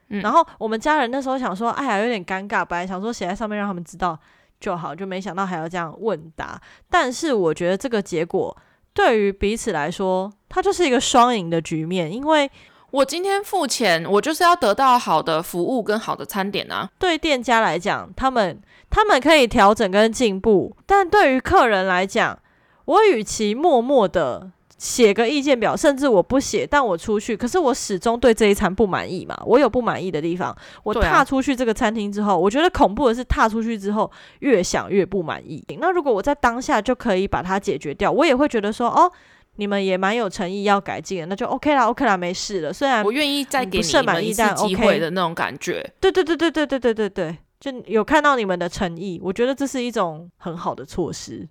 [0.09, 4.17] 然后我们家人那时候想说，哎呀，有点尴尬，本来想说写在上面让他们知道
[4.59, 6.59] 就好，就没想到还要这样问答。
[6.89, 8.55] 但是我觉得这个结果
[8.93, 12.49] 对于彼此来说，它就是一个双赢的局面，因为
[12.91, 16.89] 我今天付钱，我就是要得到好的服务跟好的餐点啊。
[16.97, 22.39] 对店家来讲，他们他们可以调整跟进步，但对于客人来讲，
[22.85, 24.51] 我与其默默的。
[24.77, 29.35] 写个意见表，甚至我不写，但我出去，可是我始终对这一餐不满意嘛。
[29.45, 34.09] 我有不满意的地方，我踏出去这个餐厅之后，啊、我觉得恐怖的是踏出去之后
[34.39, 35.63] 越想越不满意。
[35.79, 39.11] 那如果我在当下就可以把它解决掉，我也会觉得说，哦，
[39.55, 42.71] 你们也蛮有诚意要改进的，那就 OK 啦，OK 啦，没事了。
[42.71, 51.47] 虽然我愿意再给你们一次机会的那种感觉，对对对对对对对对对，就有看到你们的诚意，我觉得这是一种很好的措施。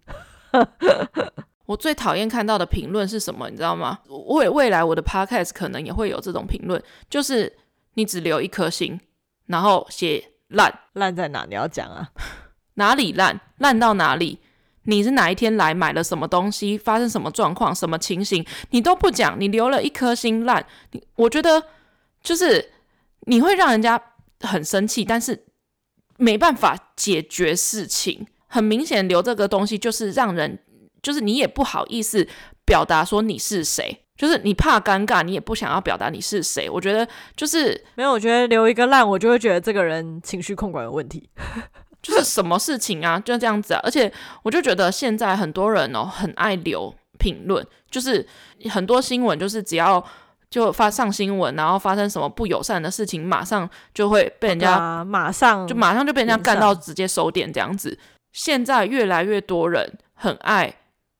[1.67, 3.51] 我最讨厌看到的评论是什么？
[3.51, 3.99] 你知道吗？
[4.29, 7.53] 未未来我的 podcast 可能也会有这种评论，就是
[7.95, 8.99] 你只留一颗星，
[9.47, 11.45] 然后写烂，烂在哪？
[11.49, 12.11] 你要讲啊？
[12.75, 13.41] 哪里烂？
[13.59, 14.39] 烂到哪里？
[14.85, 16.79] 你是哪一天来买了什么东西？
[16.79, 17.75] 发生什么状况？
[17.75, 18.47] 什么情形？
[18.71, 21.61] 你都不讲，你留了一颗星烂，你我觉得
[22.23, 22.73] 就是
[23.23, 24.01] 你会让人家
[24.41, 25.45] 很生气，但是
[26.19, 28.29] 没办法解决事情。
[28.47, 30.61] 很明显，留这个东西就是让人。
[31.07, 32.27] 就是你也不好意思
[32.65, 36.69] 表达说你是谁，就是你怕尴尬，你也不想要表达你是谁。
[36.69, 41.31] 我觉得就是没有，我觉得留一个烂，我就会觉得这个人情绪控管有问题。
[42.03, 43.81] 就是什么事情啊，就这样子啊。
[43.85, 48.27] 而且我就觉得现在很多人哦，很爱留评论，就是
[48.69, 50.05] 很多新闻，就是只要
[50.51, 57.97] 就发上新闻，然后发生什么不友善的事情，马上就会被人家、啊、马上就马上就被人家干到直接收点这样子。
[58.33, 60.75] 现在越来越多人很爱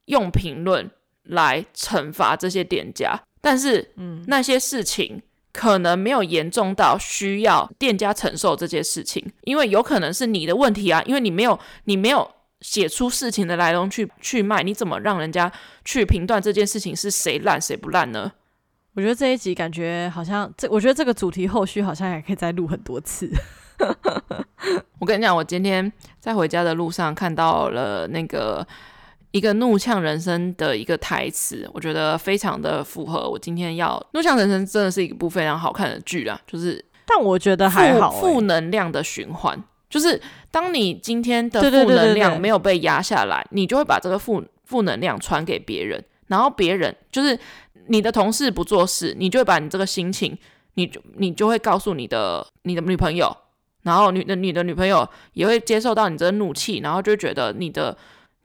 [0.07, 0.91] 用评论。
[1.29, 5.21] 来惩罚这些店家，但是，嗯，那些事情
[5.53, 12.31] 可能没有严重到需要店家承受这件事情，因为有可能是你的问题啊，因为你没有你没有
[12.61, 15.51] 写出事情的来龙去去脉，你怎么让人家
[15.85, 18.31] 去评断这件事情是谁烂谁不烂呢？
[18.95, 23.29] 我觉得这一集感觉好像这，我觉得这个主题后续好像还可以再录很多次。
[25.01, 28.65] 我跟你讲，我今天在回家的路上看到了那个。
[29.33, 36.41] 一个怒呛人生的一个台词，我觉得非常的符合我今天要怒呛人生，真的是一部非常好看的剧啊！
[36.47, 40.19] 就是，但我觉得还好，负能量的循环，就是
[40.51, 47.39] 当你今天的负能量没有被压下来，你就会把这个负负能量传给别人，然后别人就是
[47.89, 50.39] 你的同事不做事，你就会把你这个心情，
[50.75, 53.37] 你就你就会告诉你的你的女朋友，
[53.83, 57.95] 然后你的你的女朋友也会接受到你这个怒气，然后就觉得你的。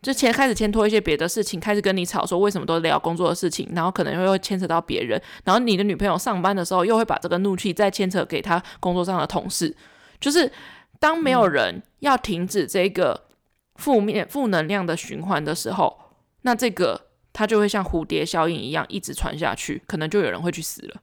[0.02, 9.76] 就前开始牵拖一些别的事情，开始跟你吵说为什么都聊工作的事情，然后可能又会牵扯到别人，然后你的女朋友上班的时候又会把这个怒气再牵扯给她工作上的同事，
[10.20, 10.52] 就是
[10.99, 13.28] 当没有人要停止这个
[13.76, 15.99] 负面负能量的循环的时候，
[16.41, 16.99] 那这个
[17.32, 21.02] 它就会像蝴蝶效应一样一直传下去，可能就有人会去死了。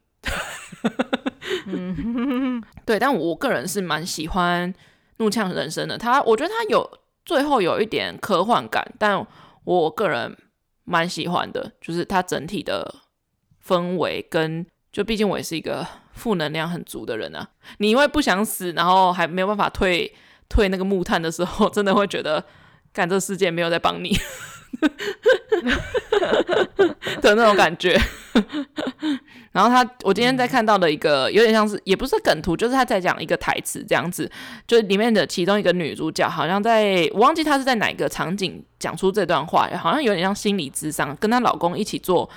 [1.67, 4.75] 嗯， 对，但我个人是蛮喜欢
[5.19, 6.99] 怒呛人生的，他我觉得他有。
[7.29, 9.27] 最后有一点科幻感，但
[9.65, 10.35] 我个人
[10.85, 13.03] 蛮喜欢的，就是它整体的
[13.63, 17.47] 氛围跟就毕竟我也是一个负能量很足的人啊，
[17.81, 20.11] 你因为不想死，然后还没有办法退
[20.49, 22.43] 退那个木炭的时候，真的会觉得
[22.95, 24.17] 干这世界没有在帮你。
[27.21, 28.01] 的那种感觉。
[29.51, 34.31] 然后他，我今天在看到的一个有点像是，也不是梗图，就是他在讲一个台词这样子，
[34.69, 42.31] 就是里面的其中一个女主角，好像在我忘记她是在哪个场景讲出这段话，好像有点像心理智商，跟她老公一起做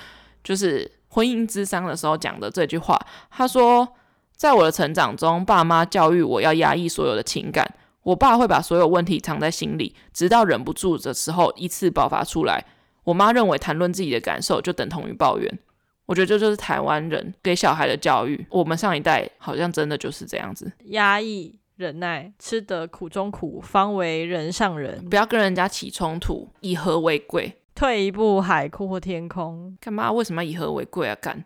[0.43, 2.99] 就是婚姻智商的时候讲的这句话。
[3.29, 3.87] 她说，
[4.35, 7.71] 在我的成长中，爸妈教育我要压抑所有的情感，
[8.03, 12.65] 我爸会把所有问题藏在心里，直到忍不住的时候一次爆发出来。
[13.03, 15.59] 我妈认为谈论自己的感受就等同于抱怨。
[16.05, 18.45] 我觉得这就是台湾人给小孩的教育。
[18.49, 25.07] 我们上一代好像真的就是这样子，压抑、忍耐，吃得苦中苦，方为人上人。
[25.09, 27.57] 不要跟人家起冲突，以和为贵。
[27.73, 29.77] 退一步，海阔天空。
[29.79, 30.11] 干嘛？
[30.11, 31.15] 为什么要以和为贵啊？
[31.15, 31.45] 干。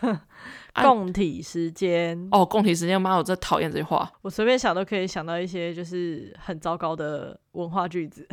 [0.82, 3.00] 共体时间哦，共体时间。
[3.00, 4.10] 妈，我真讨厌这句话。
[4.22, 8.26] 我随便想都可以想到一些就是很糟糕的文化句子。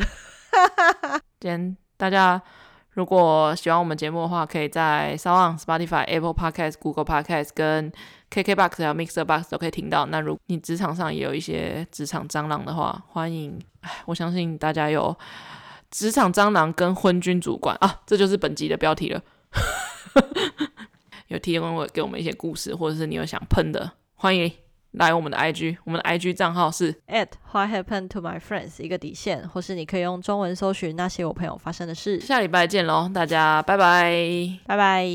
[1.39, 2.41] 今天大家。
[2.91, 7.91] 如果喜欢我们节目的话，可以在 SoundOn、Spotify、Apple Podcast、Google Podcast 跟
[8.31, 10.05] KKBox 还有 Mixer Box 都可以听到。
[10.05, 13.59] 那如果你职场上也有一些职场蟑螂的话，欢迎。
[13.81, 15.13] 哎，我相信大家有
[15.91, 19.21] 职场蟑螂跟昏君主管啊，这就是本集的标题了。
[21.27, 24.51] 有提供我给我们一些故事，或者是你有想喷的，欢迎。
[24.97, 32.17] 来我们的 IG，我们的 IG 账号是 at what happened to my friends 一个底线，或是你可以用中文搜寻那些我朋友发生的事。
[32.21, 35.05] 下礼拜见喽，大家拜拜，拜拜。